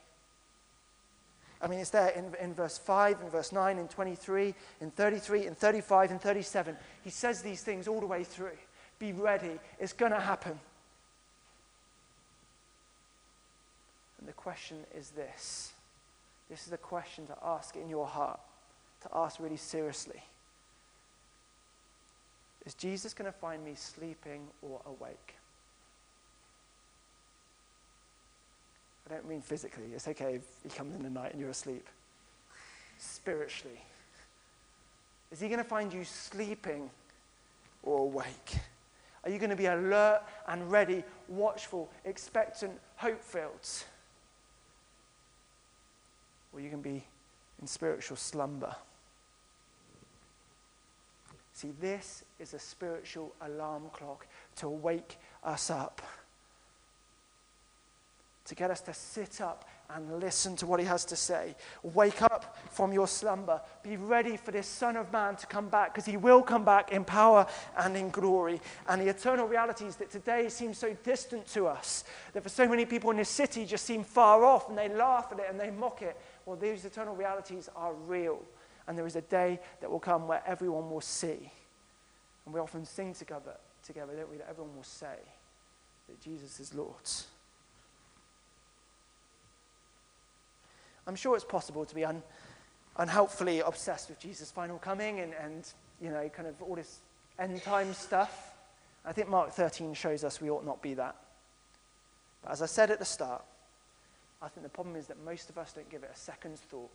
[1.63, 5.47] I mean, it's there in, in verse 5, in verse 9, in 23, in 33,
[5.47, 6.77] in 35, in 37.
[7.05, 8.57] He says these things all the way through.
[8.99, 9.59] Be ready.
[9.79, 10.59] It's going to happen.
[14.19, 15.73] And the question is this
[16.49, 18.41] this is the question to ask in your heart,
[19.03, 20.21] to ask really seriously.
[22.67, 25.35] Is Jesus going to find me sleeping or awake?
[29.09, 29.87] I don't mean physically.
[29.95, 31.87] It's okay if he comes in the night and you're asleep.
[32.99, 33.81] Spiritually.
[35.33, 36.91] Is he going to find you sleeping
[37.83, 38.59] or awake?
[39.25, 43.69] Are you going to be alert and ready, watchful, expectant, hope filled?
[46.53, 47.05] Or are you can be
[47.61, 48.75] in spiritual slumber?
[51.61, 56.01] See, this is a spiritual alarm clock to wake us up
[58.51, 61.55] to get us to sit up and listen to what he has to say.
[61.85, 63.61] Wake up from your slumber.
[63.85, 66.91] Be ready for this Son of Man to come back because he will come back
[66.91, 67.47] in power
[67.79, 68.61] and in glory.
[68.89, 72.03] And the eternal realities that today seem so distant to us,
[72.33, 75.29] that for so many people in this city just seem far off and they laugh
[75.31, 76.17] at it and they mock it.
[76.45, 78.43] Well, these eternal realities are real.
[78.91, 81.53] And there is a day that will come where everyone will see.
[82.45, 83.55] And we often sing together,
[83.87, 85.15] together don't we, that everyone will say
[86.09, 86.97] that Jesus is Lord.
[91.07, 92.21] I'm sure it's possible to be un,
[92.97, 96.99] unhelpfully obsessed with Jesus' final coming and, and, you know, kind of all this
[97.39, 98.57] end time stuff.
[99.05, 101.15] I think Mark 13 shows us we ought not be that.
[102.43, 103.45] But as I said at the start,
[104.43, 106.91] I think the problem is that most of us don't give it a second's thought.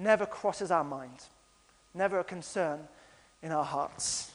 [0.00, 1.26] Never crosses our mind.
[1.94, 2.80] Never a concern
[3.42, 4.32] in our hearts.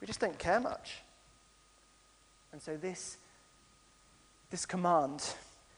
[0.00, 0.96] We just don't care much.
[2.52, 3.16] And so this,
[4.50, 5.22] this command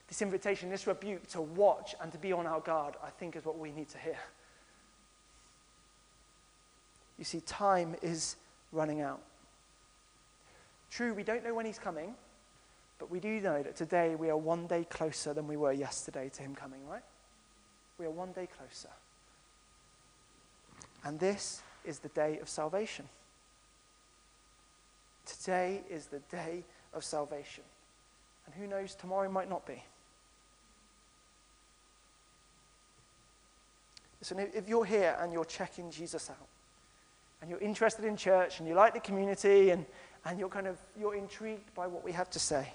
[0.09, 3.45] this invitation, this rebuke to watch and to be on our guard, I think is
[3.45, 4.19] what we need to hear.
[7.19, 8.37] You see, time is
[8.73, 9.21] running out.
[10.91, 12.15] True, we don't know when he's coming,
[12.99, 16.31] but we do know that today we are one day closer than we were yesterday
[16.35, 17.03] to him coming, right?
[17.99, 18.91] We are one day closer.
[21.05, 23.09] And this is the day of salvation.
[25.25, 27.65] Today is the day of salvation.
[28.45, 29.83] And who knows, tomorrow might not be.
[34.21, 36.49] Listen, if you're here and you're checking Jesus out,
[37.41, 39.85] and you're interested in church, and you like the community, and,
[40.25, 42.73] and you're kind of you're intrigued by what we have to say,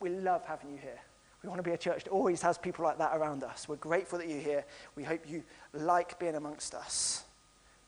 [0.00, 1.00] we love having you here.
[1.42, 3.68] We want to be a church that always has people like that around us.
[3.68, 4.64] We're grateful that you're here.
[4.94, 7.24] We hope you like being amongst us.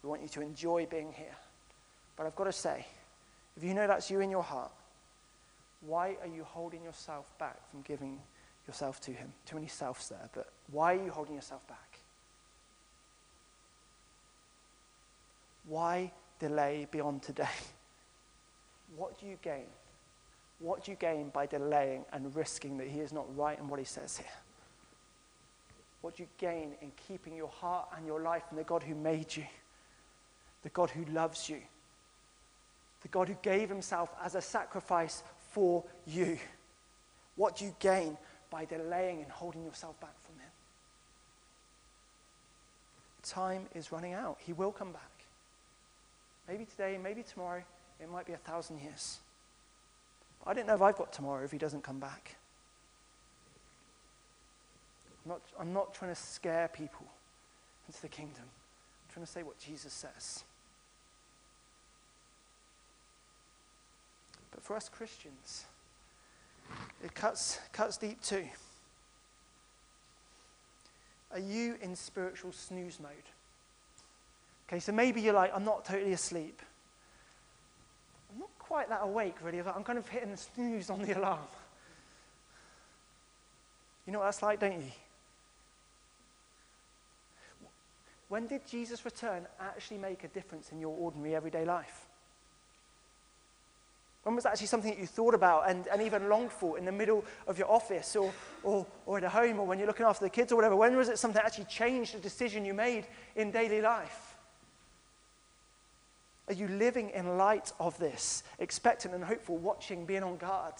[0.02, 1.36] We want you to enjoy being here.
[2.16, 2.86] But I've got to say,
[3.56, 4.72] if you know that's you in your heart,
[5.86, 8.18] why are you holding yourself back from giving
[8.66, 9.32] yourself to Him.
[9.46, 11.98] Too many selves there, but why are you holding yourself back?
[15.66, 17.48] Why delay beyond today?
[18.96, 19.66] What do you gain?
[20.64, 23.78] What do you gain by delaying and risking that He is not right in what
[23.78, 24.26] He says here?
[26.00, 28.94] What do you gain in keeping your heart and your life in the God who
[28.94, 29.44] made you,
[30.62, 31.60] the God who loves you,
[33.02, 36.38] the God who gave Himself as a sacrifice for you?
[37.36, 38.16] What do you gain
[38.50, 40.50] by delaying and holding yourself back from Him.
[43.22, 44.38] Time is running out.
[44.38, 45.10] He will come back.
[46.48, 47.62] Maybe today, maybe tomorrow,
[48.00, 49.18] it might be a thousand years.
[50.46, 52.36] I don't know if I've got tomorrow if He doesn't come back.
[55.24, 57.06] I'm not, I'm not trying to scare people
[57.88, 58.44] into the kingdom.
[58.44, 60.44] I'm trying to say what Jesus says.
[64.50, 65.64] But for us Christians,
[67.02, 68.44] it cuts, cuts deep too.
[71.32, 73.10] Are you in spiritual snooze mode?
[74.68, 76.62] Okay, so maybe you're like, I'm not totally asleep.
[78.74, 79.60] Quite that awake, really.
[79.60, 81.38] I'm kind of hitting the snooze on the alarm.
[84.04, 84.90] You know what that's like, don't you?
[88.28, 92.06] When did Jesus' return actually make a difference in your ordinary everyday life?
[94.24, 96.84] When was that actually something that you thought about and, and even longed for in
[96.84, 100.24] the middle of your office or, or, or at home or when you're looking after
[100.24, 100.74] the kids or whatever?
[100.74, 103.06] When was it something that actually changed a decision you made
[103.36, 104.33] in daily life?
[106.48, 110.74] Are you living in light of this, expectant and hopeful, watching, being on guard?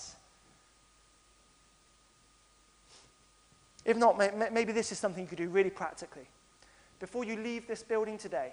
[3.85, 4.19] If not,
[4.53, 6.27] maybe this is something you could do really practically.
[7.01, 8.53] Before you leave this building today,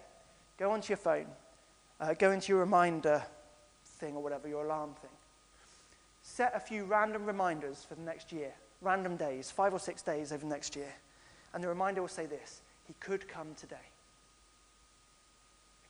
[0.57, 1.27] go onto your phone,
[1.99, 3.21] uh, go into your reminder
[3.83, 5.11] thing or whatever, your alarm thing.
[6.21, 8.51] Set a few random reminders for the next year,
[8.81, 10.93] random days, five or six days over the next year.
[11.53, 13.90] And the reminder will say this He could come today.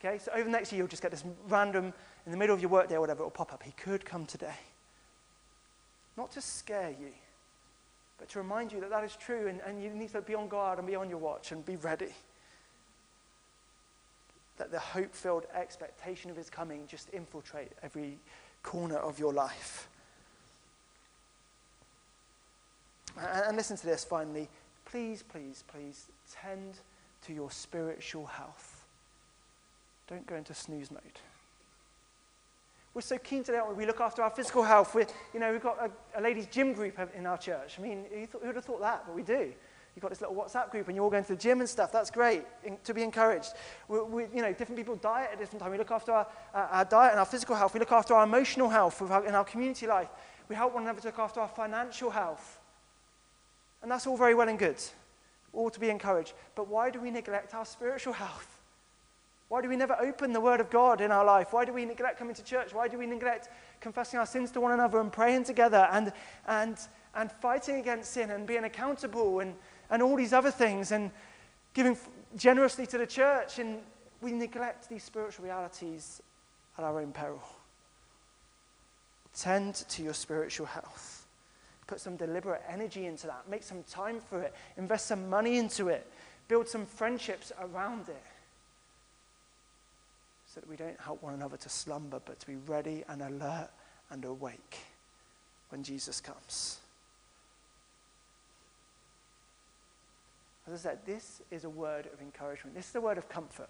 [0.04, 1.94] Okay, so over the next year, you'll just get this random,
[2.26, 3.62] in the middle of your workday or whatever, it will pop up.
[3.62, 4.56] He could come today.
[6.18, 7.12] Not to scare you,
[8.18, 10.48] but to remind you that that is true and, and you need to be on
[10.48, 12.14] guard and be on your watch and be ready.
[14.58, 18.18] That the hope filled expectation of his coming just infiltrate every
[18.64, 19.88] corner of your life.
[23.20, 24.50] And, and listen to this finally.
[24.86, 26.80] Please, please, please tend
[27.26, 28.71] to your spiritual health.
[30.12, 31.02] Don't go into snooze mode.
[32.94, 33.76] We're so keen to we?
[33.76, 34.94] we look after our physical health.
[34.94, 37.78] We're, you know, we've got a, a ladies' gym group in our church.
[37.80, 39.04] I mean, who, thought, who would have thought that?
[39.06, 39.54] But we do.
[39.96, 41.94] You've got this little WhatsApp group and you're all going to the gym and stuff.
[41.94, 43.54] That's great in, to be encouraged.
[43.88, 45.72] We, we, you know, different people diet at different times.
[45.72, 47.74] We look after our, uh, our diet and our physical health.
[47.74, 50.10] We look after our emotional health our, in our community life.
[50.50, 52.60] We help one another to look after our financial health.
[53.82, 54.82] And that's all very well and good,
[55.54, 56.34] all to be encouraged.
[56.54, 58.61] But why do we neglect our spiritual health?
[59.52, 61.52] Why do we never open the Word of God in our life?
[61.52, 62.74] Why do we neglect coming to church?
[62.74, 63.50] Why do we neglect
[63.82, 66.14] confessing our sins to one another and praying together and,
[66.48, 66.78] and,
[67.16, 69.54] and fighting against sin and being accountable and,
[69.90, 71.12] and all these other things and
[71.74, 71.98] giving
[72.38, 73.60] generously to the church?
[73.60, 73.80] And
[74.22, 76.22] we neglect these spiritual realities
[76.78, 77.44] at our own peril.
[79.38, 81.28] Tend to your spiritual health.
[81.88, 83.50] Put some deliberate energy into that.
[83.50, 84.56] Make some time for it.
[84.78, 86.10] Invest some money into it.
[86.48, 88.24] Build some friendships around it
[90.54, 93.70] so that we don't help one another to slumber, but to be ready and alert
[94.10, 94.80] and awake
[95.70, 96.80] when Jesus comes.
[100.68, 102.76] As I said, this is a word of encouragement.
[102.76, 103.70] This is a word of comfort.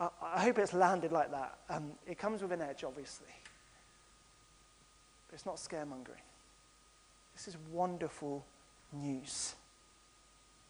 [0.00, 1.56] I, I hope it's landed like that.
[1.70, 3.32] Um, it comes with an edge, obviously.
[5.28, 6.24] But it's not scaremongering.
[7.36, 8.44] This is wonderful
[8.92, 9.54] news.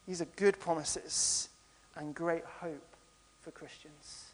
[0.07, 1.49] These are good promises
[1.95, 2.85] and great hope
[3.41, 4.28] for Christians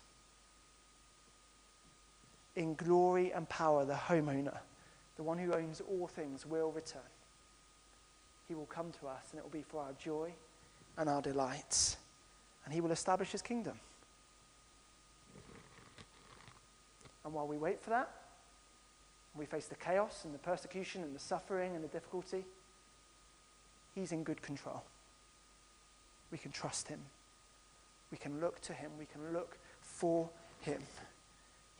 [2.55, 4.57] in glory and power, the homeowner,
[5.17, 7.01] the one who owns all things, will return.
[8.47, 10.33] He will come to us, and it will be for our joy
[10.97, 11.97] and our delights.
[12.63, 13.79] And he will establish his kingdom.
[17.23, 18.11] And while we wait for that,
[19.35, 22.45] we face the chaos and the persecution and the suffering and the difficulty,
[23.93, 24.83] he's in good control.
[26.31, 26.99] We can trust him.
[28.11, 28.91] We can look to him.
[28.97, 30.29] We can look for
[30.61, 30.81] him.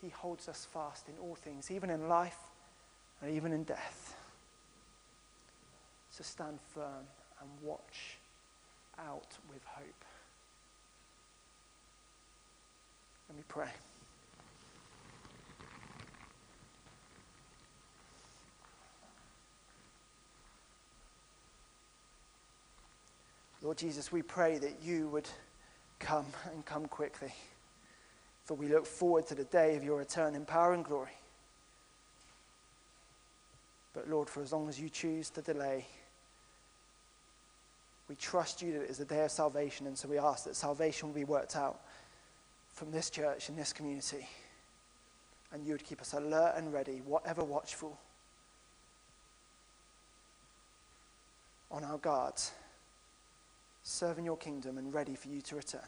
[0.05, 2.37] He holds us fast in all things, even in life
[3.21, 4.15] and even in death.
[6.11, 7.07] So stand firm
[7.41, 8.19] and watch
[8.99, 10.05] out with hope.
[13.29, 13.69] Let me pray.
[23.63, 25.27] Lord Jesus, we pray that you would
[25.97, 27.33] come and come quickly
[28.45, 31.17] for we look forward to the day of your return in power and glory.
[33.93, 35.85] But Lord, for as long as you choose to delay,
[38.07, 40.55] we trust you that it is the day of salvation, and so we ask that
[40.55, 41.79] salvation will be worked out
[42.73, 44.27] from this church and this community.
[45.51, 47.97] And you would keep us alert and ready, whatever watchful,
[51.71, 52.35] on our guard,
[53.81, 55.81] serving your kingdom and ready for you to return.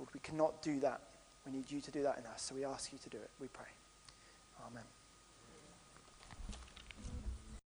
[0.00, 1.02] Lord, we cannot do that.
[1.44, 2.40] We need you to do that in us.
[2.40, 3.28] So we ask you to do it.
[3.38, 3.68] We pray.
[4.66, 4.82] Amen.